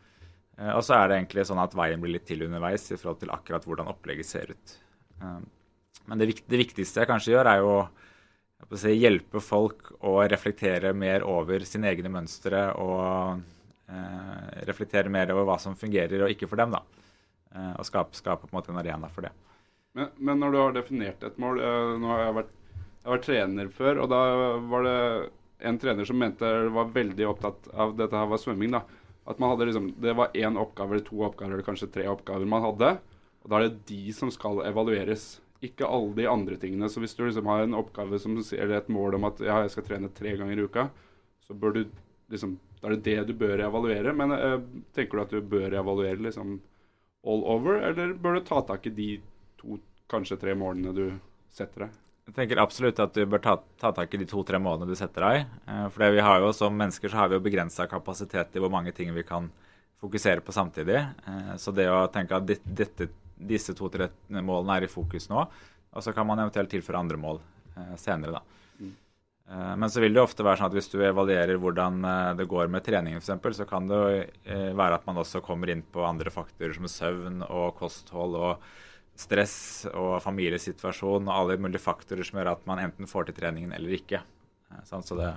Eh, 0.57 0.73
Og 0.73 0.83
så 0.85 0.97
er 0.97 1.07
det 1.09 1.19
egentlig 1.21 1.45
sånn 1.49 1.61
at 1.61 1.75
veien 1.77 2.01
blir 2.01 2.15
litt 2.17 2.27
til 2.29 2.45
underveis 2.47 2.89
i 2.91 2.97
forhold 2.97 3.21
til 3.21 3.33
akkurat 3.33 3.65
hvordan 3.67 3.91
opplegget 3.93 4.29
ser 4.29 4.53
ut. 4.53 4.75
Eh, 5.21 5.39
Men 6.07 6.21
det, 6.21 6.29
viktigste 6.47 7.01
jeg 7.01 7.09
kanskje 7.09 7.33
gjør, 7.33 7.49
er 7.51 7.57
jo 7.59 7.71
å 8.71 8.91
hjelpe 8.95 9.41
folk 9.43 9.91
å 10.01 10.21
reflektere 10.23 10.93
mer 10.95 11.25
over 11.27 11.59
sine 11.67 11.89
egne 11.91 12.09
mønstre 12.09 12.61
og 12.79 13.41
eh, 13.91 14.63
reflektere 14.69 15.11
mer 15.11 15.33
over 15.33 15.43
hva 15.49 15.57
som 15.59 15.75
fungerer 15.75 16.23
og 16.23 16.31
ikke 16.31 16.47
for 16.47 16.57
dem. 16.57 16.71
da. 16.71 16.83
Og 17.79 17.85
skape, 17.87 18.13
skape 18.13 18.47
en 18.51 18.63
en 18.69 18.77
arena 18.77 19.07
for 19.09 19.21
det. 19.25 19.31
Men, 19.95 20.09
men 20.19 20.39
når 20.39 20.51
du 20.51 20.57
har 20.57 20.73
definert 20.75 21.23
et 21.23 21.37
mål 21.39 21.57
Nå 21.97 22.07
har 22.11 22.19
jeg 22.19 22.35
vært, 22.35 22.51
jeg 22.75 23.07
har 23.07 23.15
vært 23.15 23.25
trener 23.25 23.69
før, 23.69 24.01
og 24.03 24.09
da 24.11 24.19
var 24.59 24.83
det 24.83 24.97
en 25.59 25.79
trener 25.79 26.05
som 26.05 26.19
mente 26.19 26.45
var 26.69 26.91
veldig 26.93 27.27
opptatt 27.27 27.67
av 27.73 27.95
dette 27.97 28.15
her 28.15 28.29
var 28.29 28.37
svømming. 28.37 28.71
da. 28.71 28.83
At 29.27 29.39
man 29.39 29.51
hadde 29.51 29.67
liksom, 29.69 29.91
Det 29.99 30.13
var 30.15 30.31
én 30.33 30.57
oppgave 30.59 30.95
eller 30.95 31.05
to 31.05 31.19
oppgaver 31.27 31.53
eller 31.53 31.67
kanskje 31.67 31.91
tre 31.91 32.07
oppgaver 32.07 32.47
man 32.47 32.63
hadde. 32.63 32.93
Og 33.43 33.51
da 33.51 33.59
er 33.59 33.67
det 33.67 33.85
de 33.89 34.13
som 34.15 34.31
skal 34.31 34.63
evalueres, 34.67 35.41
ikke 35.63 35.87
alle 35.89 36.13
de 36.17 36.27
andre 36.29 36.57
tingene. 36.61 36.89
Så 36.89 37.01
hvis 37.01 37.15
du 37.17 37.25
liksom 37.25 37.49
har 37.49 37.63
en 37.63 37.77
oppgave 37.77 38.19
som 38.21 38.37
eller 38.37 38.77
et 38.77 38.89
mål 38.93 39.17
om 39.17 39.27
at 39.29 39.41
ja, 39.41 39.61
jeg 39.65 39.73
skal 39.73 39.87
trene 39.87 40.13
tre 40.13 40.35
ganger 40.37 40.59
i 40.59 40.67
uka, 40.67 40.89
så 41.47 41.53
bør 41.53 41.79
du 41.79 41.83
liksom 42.31 42.57
Da 42.77 42.91
er 42.91 42.93
det 42.93 43.05
det 43.07 43.31
du 43.31 43.33
bør 43.33 43.63
evaluere. 43.65 44.11
Men 44.13 44.31
eh, 44.35 44.59
tenker 44.93 45.17
du 45.17 45.21
at 45.23 45.31
du 45.33 45.41
bør 45.41 45.73
evaluere 45.79 46.21
liksom 46.21 46.59
all 47.25 47.41
over, 47.43 47.81
eller 47.89 48.13
bør 48.13 48.37
du 48.37 48.45
ta 48.45 48.61
tak 48.61 48.85
i 48.85 48.93
de 48.93 49.07
to, 49.57 49.79
kanskje 50.07 50.37
tre 50.39 50.53
målene 50.55 50.93
du 50.93 51.07
setter 51.49 51.87
deg? 51.87 51.95
Jeg 52.27 52.35
tenker 52.35 52.59
absolutt 52.59 52.99
at 52.99 53.13
du 53.15 53.21
bør 53.29 53.39
ta, 53.41 53.53
ta 53.79 53.93
tak 53.95 54.11
i 54.13 54.19
de 54.19 54.25
to-tre 54.27 54.59
målene 54.59 54.89
du 54.89 54.97
setter 54.99 55.23
deg. 55.23 55.45
Eh, 55.71 55.85
For 55.93 56.03
det 56.03 56.09
vi 56.17 56.25
har 56.25 56.41
jo 56.43 56.51
som 56.55 56.75
mennesker 56.75 57.09
så 57.11 57.21
har 57.21 57.29
vi 57.31 57.37
jo 57.39 57.45
begrensa 57.45 57.87
kapasitet 57.87 58.55
i 58.57 58.59
hvor 58.63 58.73
mange 58.73 58.91
ting 58.95 59.13
vi 59.15 59.23
kan 59.27 59.47
fokusere 60.03 60.43
på 60.43 60.51
samtidig. 60.55 60.99
Eh, 61.23 61.53
Så 61.57 61.71
det 61.73 61.87
å 61.87 62.03
tenke 62.11 62.35
at 62.35 62.45
dette, 62.45 63.07
disse 63.39 63.73
to-tre 63.77 64.09
målene 64.29 64.75
er 64.75 64.83
i 64.87 64.91
fokus 64.91 65.29
nå, 65.31 65.45
og 65.47 66.03
så 66.03 66.13
kan 66.13 66.27
man 66.27 66.43
eventuelt 66.43 66.69
tilføre 66.73 66.99
andre 66.99 67.17
mål 67.21 67.39
eh, 67.77 67.95
senere, 67.95 68.41
da. 68.41 68.43
Eh, 69.47 69.75
Men 69.79 69.87
så 69.89 70.03
vil 70.03 70.11
det 70.13 70.21
ofte 70.25 70.43
være 70.43 70.59
sånn 70.59 70.67
at 70.67 70.75
hvis 70.75 70.91
du 70.91 70.97
evaluerer 70.99 71.55
hvordan 71.63 72.01
det 72.35 72.49
går 72.51 72.67
med 72.67 72.83
treningen 72.83 73.23
f.eks., 73.23 73.61
så 73.61 73.65
kan 73.69 73.87
det 73.87 73.95
jo, 73.95 74.27
være 74.75 74.99
at 74.99 75.07
man 75.07 75.23
også 75.23 75.39
kommer 75.45 75.71
inn 75.71 75.81
på 75.81 76.03
andre 76.03 76.29
faktorer 76.29 76.75
som 76.75 76.91
søvn 76.91 77.39
og 77.47 77.77
kosthold 77.79 78.35
og 78.35 78.67
stress 79.17 79.87
og 79.97 80.19
familiesituasjon 80.21 81.25
og 81.25 81.33
alle 81.33 81.57
mulige 81.61 81.81
faktorer 81.81 82.25
som 82.25 82.37
gjør 82.39 82.53
at 82.53 82.65
man 82.69 82.81
enten 82.83 83.09
får 83.09 83.29
til 83.29 83.39
treningen 83.39 83.73
eller 83.73 83.95
ikke. 83.97 84.21
Eh. 84.71 84.83
Så 84.85 85.17
det, 85.17 85.31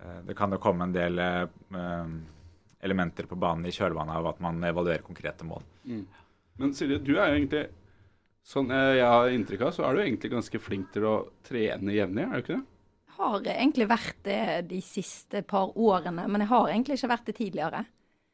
eh, 0.00 0.18
det 0.28 0.36
kan 0.38 0.52
jo 0.52 0.60
komme 0.62 0.86
en 0.86 0.94
del 0.94 1.20
eh, 1.22 1.46
elementer 2.84 3.28
på 3.30 3.38
banen 3.40 3.66
i 3.66 3.72
kjølvannet 3.74 4.18
av 4.20 4.32
at 4.34 4.42
man 4.44 4.60
evaluerer 4.68 5.04
konkrete 5.06 5.46
mål. 5.48 5.64
Men 6.60 6.74
Silje, 6.76 7.00
du 7.00 7.16
er 7.16 7.30
jo 7.30 7.38
egentlig 7.40 7.68
Sånn 8.42 8.72
jeg 8.74 9.06
har 9.06 9.28
inntrykk 9.30 9.60
av, 9.68 9.68
så 9.70 9.84
er 9.86 9.94
du 9.94 10.00
egentlig 10.02 10.32
ganske 10.32 10.58
flink 10.58 10.88
til 10.90 11.04
å 11.06 11.12
trene 11.46 11.92
jevnlig, 11.94 12.24
er 12.24 12.32
du 12.32 12.40
ikke 12.40 12.56
det? 12.56 12.64
Jeg 13.06 13.14
Har 13.14 13.44
egentlig 13.52 13.86
vært 13.86 14.16
det 14.26 14.38
de 14.66 14.80
siste 14.82 15.44
par 15.46 15.70
årene, 15.78 16.24
men 16.26 16.42
jeg 16.42 16.50
har 16.50 16.72
egentlig 16.72 16.96
ikke 16.98 17.10
vært 17.12 17.30
det 17.30 17.36
tidligere. 17.38 17.84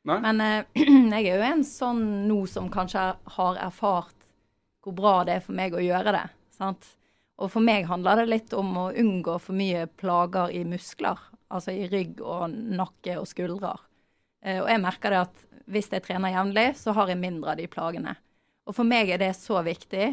Nei? 0.08 0.16
Men 0.24 0.40
jeg 1.12 1.28
er 1.28 1.28
jo 1.28 1.44
en 1.50 1.66
sånn 1.68 2.00
nå 2.24 2.38
som 2.48 2.70
kanskje 2.72 3.04
har 3.36 3.60
erfart 3.66 4.17
hvor 4.88 4.96
bra 4.96 5.16
det 5.28 5.38
er 5.38 5.44
for 5.44 5.56
meg 5.58 5.76
å 5.76 5.84
gjøre 5.84 6.14
det. 6.16 6.26
sant? 6.56 6.94
Og 7.38 7.52
for 7.52 7.62
meg 7.62 7.86
handler 7.86 8.22
det 8.22 8.30
litt 8.32 8.54
om 8.56 8.72
å 8.80 8.86
unngå 8.90 9.36
for 9.42 9.54
mye 9.54 9.86
plager 10.00 10.50
i 10.50 10.64
muskler. 10.66 11.20
Altså 11.54 11.72
i 11.72 11.86
rygg 11.88 12.18
og 12.20 12.50
nakke 12.50 13.14
og 13.20 13.28
skuldre. 13.30 13.76
Eh, 14.42 14.58
og 14.60 14.68
jeg 14.68 14.82
merker 14.82 15.14
det 15.14 15.20
at 15.28 15.44
hvis 15.68 15.90
jeg 15.92 16.04
trener 16.04 16.34
jevnlig, 16.34 16.72
så 16.80 16.94
har 16.96 17.12
jeg 17.12 17.20
mindre 17.20 17.52
av 17.52 17.60
de 17.60 17.68
plagene. 17.70 18.16
Og 18.68 18.76
for 18.76 18.88
meg 18.88 19.12
er 19.12 19.20
det 19.22 19.34
så 19.38 19.62
viktig 19.64 20.08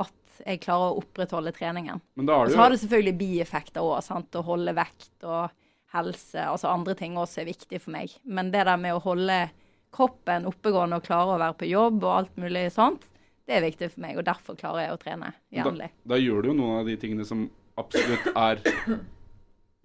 at 0.00 0.38
jeg 0.46 0.62
klarer 0.62 0.92
å 0.92 1.02
opprettholde 1.02 1.52
treningen. 1.56 2.00
Men 2.16 2.28
da 2.28 2.38
Og 2.38 2.44
har 2.44 2.48
du 2.48 2.54
så 2.54 2.62
har 2.62 2.72
det 2.72 2.80
selvfølgelig 2.80 3.18
bieffekter 3.18 3.84
òg. 3.84 3.98
Å 4.38 4.46
holde 4.46 4.76
vekt 4.76 5.26
og 5.28 5.52
helse. 5.92 6.46
Altså 6.46 6.70
andre 6.72 6.96
ting 6.96 7.18
også 7.20 7.42
er 7.42 7.50
viktig 7.50 7.82
for 7.82 7.92
meg. 7.94 8.14
Men 8.24 8.52
det 8.54 8.64
der 8.68 8.80
med 8.80 8.96
å 8.96 9.02
holde 9.04 9.44
kroppen 9.92 10.48
oppegående 10.48 10.98
og 10.98 11.04
klare 11.04 11.34
å 11.34 11.40
være 11.42 11.58
på 11.60 11.68
jobb 11.68 12.00
og 12.00 12.12
alt 12.14 12.38
mulig 12.40 12.70
sånt, 12.72 13.04
det 13.48 13.56
er 13.56 13.64
viktig 13.64 13.90
for 13.94 14.04
meg. 14.04 14.16
Og 14.20 14.26
derfor 14.26 14.56
klarer 14.58 14.86
jeg 14.86 14.94
å 14.94 15.00
trene 15.02 15.32
da, 15.32 15.58
jevnlig. 15.58 15.90
da 16.08 16.20
gjør 16.20 16.42
du 16.42 16.52
jo 16.52 16.56
noen 16.60 16.80
av 16.80 16.88
de 16.90 16.96
tingene 17.00 17.26
som 17.28 17.44
absolutt 17.80 18.30
er 18.32 18.62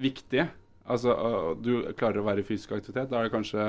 viktige. 0.07 0.47
Altså, 0.87 1.13
du 1.59 1.89
klarer 1.99 2.21
å 2.21 2.27
være 2.27 2.43
i 2.43 2.47
fysisk 2.47 2.77
aktivitet. 2.77 3.09
Da 3.11 3.19
er 3.19 3.27
det 3.27 3.35
kanskje 3.35 3.67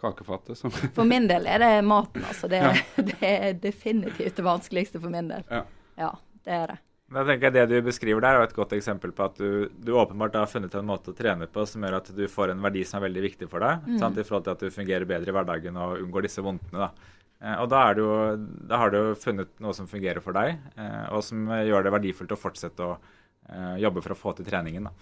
kakefatet 0.00 0.58
som 0.58 0.72
For 0.72 1.08
min 1.08 1.28
del 1.28 1.48
er 1.48 1.60
det 1.62 1.72
maten, 1.88 2.24
altså. 2.28 2.48
Det, 2.52 2.60
det 3.12 3.20
er 3.20 3.54
definitivt 3.60 4.38
det 4.38 4.44
vanskeligste 4.46 5.00
for 5.02 5.12
min 5.12 5.32
del. 5.32 5.46
Ja. 5.50 5.64
Ja, 5.96 6.12
det 6.44 6.52
er 6.56 6.72
det. 6.74 6.82
Da 7.06 7.22
tenker 7.22 7.52
jeg 7.54 7.54
Det 7.54 7.66
du 7.70 7.86
beskriver 7.86 8.24
der, 8.24 8.34
er 8.40 8.48
et 8.48 8.56
godt 8.56 8.72
eksempel 8.74 9.12
på 9.14 9.28
at 9.28 9.36
du, 9.38 9.68
du 9.70 9.92
åpenbart 9.94 10.34
har 10.40 10.48
funnet 10.50 10.74
en 10.74 10.88
måte 10.88 11.12
å 11.12 11.16
trene 11.16 11.46
på 11.46 11.62
som 11.68 11.84
gjør 11.86 12.00
at 12.00 12.08
du 12.16 12.24
får 12.30 12.50
en 12.50 12.64
verdi 12.64 12.82
som 12.88 12.98
er 12.98 13.06
veldig 13.06 13.22
viktig 13.28 13.48
for 13.52 13.62
deg. 13.62 13.86
Sant? 14.00 14.18
I 14.18 14.24
forhold 14.26 14.48
til 14.48 14.56
at 14.56 14.64
du 14.64 14.74
fungerer 14.74 15.06
bedre 15.06 15.30
i 15.30 15.36
hverdagen 15.36 15.78
og 15.78 16.00
unngår 16.02 16.26
disse 16.26 16.42
vondtene. 16.42 16.88
da. 16.88 17.12
Eh, 17.42 17.56
og 17.62 17.68
da, 17.68 17.82
er 17.90 17.94
det 17.98 18.02
jo, 18.04 18.14
da 18.70 18.78
har 18.80 18.90
du 18.94 19.14
funnet 19.20 19.48
noe 19.60 19.74
som 19.76 19.86
fungerer 19.90 20.22
for 20.24 20.32
deg, 20.36 20.56
eh, 20.76 21.06
og 21.12 21.22
som 21.24 21.46
gjør 21.52 21.84
det 21.84 21.92
verdifullt 21.92 22.32
å 22.32 22.38
fortsette 22.40 22.80
å 22.86 22.94
eh, 23.50 23.74
jobbe 23.82 24.02
for 24.02 24.14
å 24.14 24.18
få 24.18 24.32
til 24.38 24.46
treningen. 24.48 24.88
da. 24.88 24.92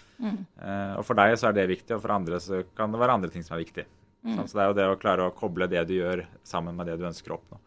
Eh, 0.60 0.94
og 0.98 1.04
For 1.06 1.14
deg 1.14 1.36
så 1.38 1.48
er 1.48 1.52
det 1.60 1.68
viktig, 1.70 1.94
og 1.94 2.02
for 2.02 2.14
andre 2.16 2.40
så 2.42 2.64
kan 2.76 2.90
det 2.92 2.98
være 3.00 3.14
andre 3.20 3.30
ting 3.30 3.42
som 3.46 3.54
er 3.58 3.62
viktig. 3.64 3.84
Mm. 4.24 4.40
Så 4.48 4.56
Det 4.56 4.62
er 4.64 4.68
jo 4.72 4.76
det 4.80 4.88
å 4.88 4.98
klare 5.00 5.28
å 5.28 5.34
koble 5.36 5.68
det 5.68 5.86
du 5.88 5.94
gjør, 5.98 6.24
sammen 6.42 6.74
med 6.76 6.86
det 6.90 6.98
du 6.98 7.06
ønsker 7.06 7.30
å 7.34 7.38
oppnå. 7.38 7.60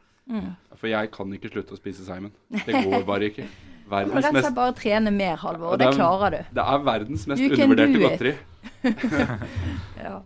For 0.75 0.89
jeg 0.91 1.09
kan 1.13 1.31
ikke 1.31 1.49
slutte 1.53 1.73
å 1.73 1.77
spise 1.79 2.03
Simon. 2.03 2.33
Det 2.51 2.83
går 2.83 3.05
bare 3.07 3.29
ikke. 3.31 3.45
Verdens 3.87 4.25
rett 4.25 4.33
mest, 4.35 4.49
bare 4.57 4.73
trene 4.75 5.13
mer, 5.15 5.37
Halvor. 5.39 5.77
Det 5.77 5.85
det 5.85 5.93
er- 5.93 5.95
klarer 5.95 6.33
du. 6.33 6.39
det 6.57 6.63
er 6.73 6.81
verdens 6.83 7.23
mest 7.31 7.41
undervurderte 7.41 8.01
godteri. 8.03 8.33
Ja. 10.03 10.17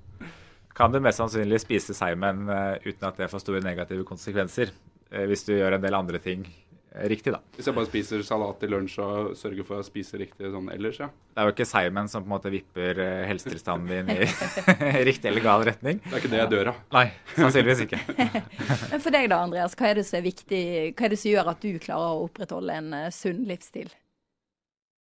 Kan 0.78 0.92
du 0.94 1.02
mest 1.04 1.20
sannsynlig 1.20 1.62
spise 1.64 1.96
seimen 1.96 2.48
eh, 2.50 2.74
uten 2.88 3.08
at 3.10 3.20
det 3.20 3.30
får 3.32 3.44
store 3.44 3.64
negative 3.66 4.06
konsekvenser, 4.08 4.74
eh, 5.12 5.26
hvis 5.30 5.46
du 5.48 5.56
gjør 5.58 5.76
en 5.76 5.84
del 5.84 5.98
andre 5.98 6.20
ting 6.24 6.46
eh, 6.48 7.08
riktig, 7.12 7.34
da. 7.36 7.42
Hvis 7.58 7.68
jeg 7.68 7.76
bare 7.76 7.90
spiser 7.90 8.24
salat 8.26 8.62
til 8.62 8.72
lunsj 8.72 8.98
og 9.04 9.34
sørger 9.40 9.68
for 9.68 9.82
å 9.82 9.86
spise 9.86 10.20
riktig 10.22 10.52
sånn 10.54 10.72
ellers, 10.72 11.02
ja. 11.04 11.10
Det 11.12 11.44
er 11.44 11.50
jo 11.50 11.56
ikke 11.56 11.68
seimen 11.68 12.12
som 12.12 12.24
på 12.24 12.32
en 12.32 12.36
måte 12.38 12.54
vipper 12.54 13.02
helsetilstanden 13.28 14.08
din 14.08 14.14
i 14.16 15.04
riktig 15.10 15.32
eller 15.32 15.44
gal 15.44 15.66
retning. 15.68 16.00
Det 16.06 16.14
er 16.14 16.24
ikke 16.24 16.34
det 16.36 16.44
jeg 16.44 16.54
dør 16.56 16.74
av. 16.74 16.84
Nei, 16.96 17.08
sannsynligvis 17.36 17.86
ikke. 17.88 18.02
Men 18.94 19.04
for 19.04 19.12
deg 19.16 19.28
da, 19.32 19.42
Andreas, 19.44 19.76
hva 19.80 19.92
er 19.92 20.00
det 20.00 20.08
som 20.08 20.22
er 20.22 20.28
viktig? 20.30 20.64
Hva 20.96 21.08
er 21.10 21.16
det 21.16 21.20
som 21.24 21.36
gjør 21.36 21.52
at 21.56 21.68
du 21.68 21.76
klarer 21.84 22.16
å 22.16 22.30
opprettholde 22.30 22.80
en 22.80 22.96
sunn 23.16 23.44
livsstil? 23.50 23.92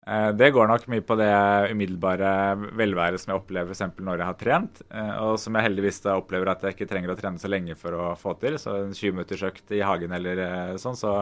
Eh, 0.09 0.31
Det 0.33 0.51
går 0.51 0.69
nok 0.71 0.87
mye 0.89 1.05
på 1.05 1.17
det 1.21 1.33
umiddelbare 1.73 2.31
velværet 2.79 3.21
som 3.21 3.35
jeg 3.35 3.43
opplever 3.43 3.75
f.eks. 3.75 3.99
når 4.01 4.23
jeg 4.23 4.29
har 4.31 4.39
trent, 4.41 4.81
eh, 4.89 5.17
og 5.25 5.37
som 5.41 5.57
jeg 5.59 5.67
heldigvis 5.69 6.01
da 6.07 6.17
opplever 6.17 6.49
at 6.49 6.65
jeg 6.65 6.77
ikke 6.77 6.89
trenger 6.89 7.13
å 7.13 7.19
trene 7.19 7.43
så 7.43 7.51
lenge 7.51 7.77
for 7.77 7.93
å 7.93 8.07
få 8.17 8.33
til. 8.41 8.57
Så 8.63 8.79
en 8.87 8.97
20 8.97 9.19
minutters 9.19 9.45
økt 9.51 9.75
i 9.77 9.83
hagen 9.85 10.15
eller 10.17 10.41
eh, 10.47 10.73
sånn, 10.81 10.97
så, 10.97 11.13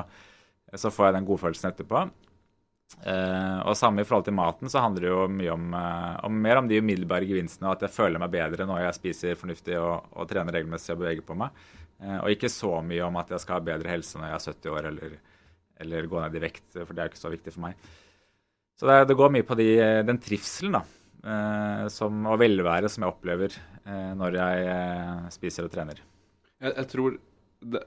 så 0.71 0.93
får 0.95 1.09
jeg 1.09 1.17
den 1.19 1.29
godfølelsen 1.33 1.73
etterpå. 1.73 2.07
Og 3.67 3.73
samme 3.75 4.05
i 4.05 4.07
forhold 4.07 4.29
til 4.29 4.37
maten, 4.39 4.71
så 4.71 4.79
handler 4.79 5.03
det 5.03 5.09
jo 5.11 5.25
mye 5.29 5.51
om, 5.51 5.73
om 6.29 6.37
mer 6.39 6.61
om 6.61 6.69
de 6.71 6.79
umiddelbare 6.79 7.27
gevinstene, 7.27 7.67
og 7.67 7.75
at 7.75 7.83
jeg 7.89 7.93
føler 7.97 8.23
meg 8.23 8.31
bedre 8.31 8.65
når 8.71 8.85
jeg 8.85 8.97
spiser 9.01 9.41
fornuftig 9.41 9.75
og, 9.81 10.07
og 10.15 10.29
trener 10.31 10.55
regelmessig 10.55 10.95
og 10.95 11.01
beveger 11.03 11.27
på 11.27 11.35
meg. 11.37 11.51
Og 12.23 12.31
ikke 12.31 12.49
så 12.55 12.71
mye 12.87 13.03
om 13.09 13.19
at 13.19 13.35
jeg 13.35 13.43
skal 13.43 13.59
ha 13.59 13.67
bedre 13.73 13.91
helse 13.91 14.21
når 14.23 14.31
jeg 14.31 14.39
er 14.39 14.47
70 14.47 14.77
år 14.79 14.89
eller, 14.93 15.19
eller 15.83 16.09
gå 16.15 16.23
ned 16.23 16.39
i 16.39 16.45
vekt, 16.47 16.69
for 16.79 16.95
det 16.95 17.03
er 17.03 17.11
jo 17.11 17.15
ikke 17.17 17.25
så 17.25 17.35
viktig 17.35 17.57
for 17.57 17.67
meg. 17.67 17.91
Så 18.77 18.89
det, 18.89 18.99
det 19.09 19.17
går 19.17 19.33
mye 19.33 19.47
på 19.47 19.57
de, 19.59 19.71
den 20.05 20.21
trivselen 20.21 20.77
da, 20.77 20.83
eh, 21.25 21.85
som, 21.93 22.19
og 22.29 22.41
velværet 22.43 22.93
som 22.93 23.07
jeg 23.07 23.15
opplever 23.15 23.57
eh, 23.57 24.13
når 24.19 24.37
jeg 24.37 24.67
eh, 24.73 25.29
spiser 25.33 25.69
og 25.69 25.73
trener. 25.73 26.03
Jeg, 26.61 26.73
jeg 26.73 26.89
tror 26.93 27.17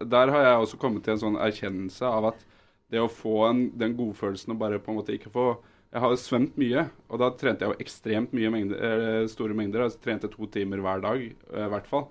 Der 0.10 0.32
har 0.34 0.46
jeg 0.46 0.62
også 0.64 0.80
kommet 0.82 1.06
til 1.06 1.16
en 1.16 1.22
sånn 1.22 1.38
erkjennelse 1.42 2.10
av 2.10 2.32
at 2.32 2.46
det 2.90 3.02
å 3.02 3.10
få 3.12 3.44
en, 3.48 3.68
den 3.78 3.94
godfølelsen 3.98 4.56
og 4.56 4.62
bare 4.62 4.80
på 4.82 4.92
en 4.92 4.98
måte 4.98 5.14
ikke 5.14 5.32
få 5.34 5.52
Jeg 5.94 6.02
har 6.04 6.16
svømt 6.22 6.58
mye, 6.62 6.84
og 7.10 7.22
da 7.22 7.32
trente 7.38 7.66
jeg 7.66 7.74
jo 7.74 7.82
ekstremt 7.82 8.34
mye 8.38 8.50
mengder, 8.54 8.82
eh, 8.86 9.30
store 9.30 9.56
mengder. 9.58 9.88
Jeg 9.88 10.02
trente 10.04 10.30
to 10.30 10.46
timer 10.54 10.84
hver 10.86 11.02
dag, 11.02 11.24
eh, 11.26 11.64
i 11.66 11.70
hvert 11.74 11.88
fall. 11.90 12.04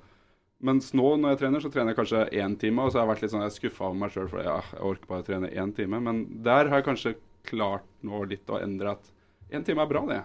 Mens 0.67 0.89
nå 0.99 1.13
når 1.15 1.37
jeg 1.37 1.41
trener, 1.45 1.63
så 1.63 1.71
trener 1.71 1.95
jeg 1.95 1.99
kanskje 2.01 2.25
én 2.43 2.57
time, 2.59 2.83
og 2.83 2.91
så 2.91 2.99
har 2.99 3.05
jeg 3.07 3.13
vært 3.13 3.23
litt 3.23 3.35
sånn, 3.37 3.45
jeg 3.47 3.55
skuffa 3.55 3.87
over 3.87 4.01
meg 4.01 4.11
sjøl 4.11 4.27
for 4.33 4.43
ja, 4.43 4.57
jeg 4.73 4.83
orker 4.83 5.13
bare 5.13 5.23
å 5.23 5.29
trene 5.29 5.53
én 5.55 5.75
time. 5.77 6.01
Men 6.03 6.25
der 6.43 6.73
har 6.73 6.81
jeg 6.83 6.89
kanskje 6.89 7.15
klart 7.49 7.87
nå 8.07 8.23
litt 8.29 8.51
å 8.53 8.61
endre 8.63 8.95
at 8.97 9.15
én 9.49 9.65
time 9.65 9.85
er 9.85 9.91
bra, 9.91 10.05
det. 10.09 10.23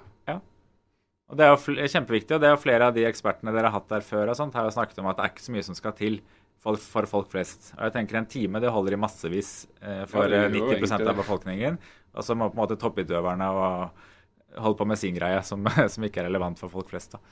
Og 1.32 1.40
Det 1.40 1.46
er 1.46 1.54
jo 1.54 1.60
fl 1.62 1.80
kjempeviktig, 1.90 2.36
og 2.36 2.42
det 2.44 2.50
er 2.50 2.54
jo 2.54 2.62
flere 2.62 2.88
av 2.90 2.96
de 2.96 3.06
ekspertene 3.08 3.54
dere 3.56 3.72
har 3.72 3.80
hatt 3.80 3.90
der 3.90 4.06
før 4.06 4.30
og 4.30 4.38
sånt, 4.38 4.56
har 4.58 4.68
jo 4.68 4.76
snakket 4.76 5.00
om 5.02 5.10
at 5.10 5.18
det 5.18 5.26
er 5.26 5.32
ikke 5.34 5.46
så 5.46 5.54
mye 5.56 5.66
som 5.66 5.78
skal 5.78 5.96
til 5.98 6.20
for, 6.64 6.78
for 6.78 7.08
folk 7.10 7.32
flest. 7.32 7.72
Og 7.78 7.88
jeg 7.88 7.96
tenker 7.96 8.20
En 8.20 8.30
time 8.30 8.62
det 8.62 8.72
holder 8.72 8.96
i 8.96 9.00
massevis 9.02 9.54
eh, 9.82 10.04
for 10.10 10.28
Ja, 10.28 10.30
det 10.30 10.38
eh, 10.38 10.60
gjør 10.60 10.68
jo 10.68 10.68
90 10.76 10.84
egentlig 10.84 11.14
av 11.14 11.22
befolkningen. 11.24 11.80
Og 12.14 12.28
så 12.28 12.36
må 12.38 12.50
på 12.52 12.58
en 12.58 12.62
måte 12.62 12.78
toppidøverne 12.80 13.48
og 13.58 14.60
holde 14.62 14.78
på 14.78 14.88
med 14.88 15.00
sin 15.02 15.18
greie, 15.18 15.40
som, 15.48 15.66
som 15.96 16.06
ikke 16.06 16.22
er 16.22 16.30
relevant 16.30 16.62
for 16.62 16.72
folk 16.72 16.92
flest. 16.94 17.16
da. 17.16 17.24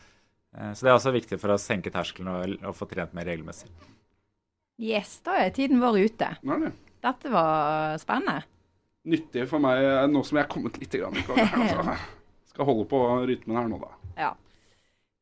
Eh, 0.57 0.71
så 0.73 0.87
det 0.87 0.93
er 0.93 0.97
også 0.97 1.13
viktig 1.15 1.39
for 1.43 1.53
å 1.53 1.59
senke 1.61 1.93
terskelen 1.93 2.31
og, 2.31 2.55
og 2.71 2.77
få 2.79 2.87
trent 2.89 3.13
mer 3.17 3.29
regelmessig. 3.29 3.69
Yes, 4.81 5.19
da 5.21 5.37
er 5.43 5.53
tiden 5.53 5.83
vår 5.83 5.99
ute. 6.07 6.31
Nei, 6.47 6.73
Dette 7.05 7.29
var 7.33 7.99
spennende. 8.01 8.41
Nyttig 9.07 9.47
for 9.49 9.63
meg 9.63 9.81
eh, 9.83 10.05
nå 10.11 10.21
som 10.25 10.39
jeg 10.39 10.45
er 10.45 10.51
kommet 10.51 10.77
litt 10.81 10.95
i 10.95 11.01
gang. 11.01 11.17
Altså. 11.17 11.97
Skal 12.51 12.67
holde 12.67 12.87
på 12.91 13.01
rytmen 13.29 13.59
her 13.59 13.69
nå, 13.71 13.81
da. 13.81 13.91
Ja. 14.19 14.31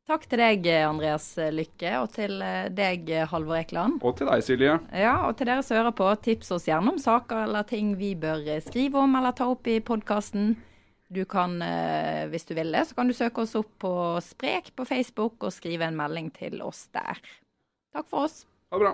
Takk 0.09 0.23
til 0.25 0.41
deg, 0.41 0.65
Andreas 0.87 1.27
Lykke, 1.53 1.91
og 2.01 2.07
til 2.15 2.39
eh, 2.41 2.71
deg, 2.73 3.11
Halvor 3.29 3.59
Ekeland. 3.59 3.99
Og 4.01 4.17
til 4.17 4.31
deg, 4.31 4.45
Silje. 4.45 4.79
Ja, 4.89 5.13
og 5.27 5.37
til 5.37 5.51
dere 5.51 5.65
som 5.65 5.77
hører 5.77 5.93
på, 5.95 6.07
tips 6.25 6.49
oss 6.55 6.65
gjerne 6.69 6.95
om 6.95 7.01
saker 7.01 7.45
eller 7.45 7.67
ting 7.69 7.93
vi 7.99 8.15
bør 8.19 8.41
eh, 8.55 8.63
skrive 8.65 9.03
om 9.03 9.19
eller 9.19 9.37
ta 9.37 9.51
opp 9.53 9.69
i 9.69 9.77
podkasten. 9.85 10.55
Du 11.09 11.23
kan, 11.25 11.55
hvis 12.29 12.45
du 12.45 12.51
vil 12.53 12.69
det, 12.69 12.83
så 12.85 12.93
kan 12.93 13.09
du 13.09 13.15
søke 13.17 13.41
oss 13.41 13.55
opp 13.57 13.71
på 13.81 13.91
Sprek 14.21 14.69
på 14.77 14.85
Facebook 14.85 15.41
og 15.41 15.55
skrive 15.55 15.87
en 15.89 15.97
melding 15.97 16.29
til 16.35 16.61
oss 16.61 16.83
der. 16.93 17.17
Takk 17.97 18.05
for 18.11 18.27
oss. 18.27 18.43
Ha 18.69 18.77
det 18.77 18.85
bra. 18.85 18.93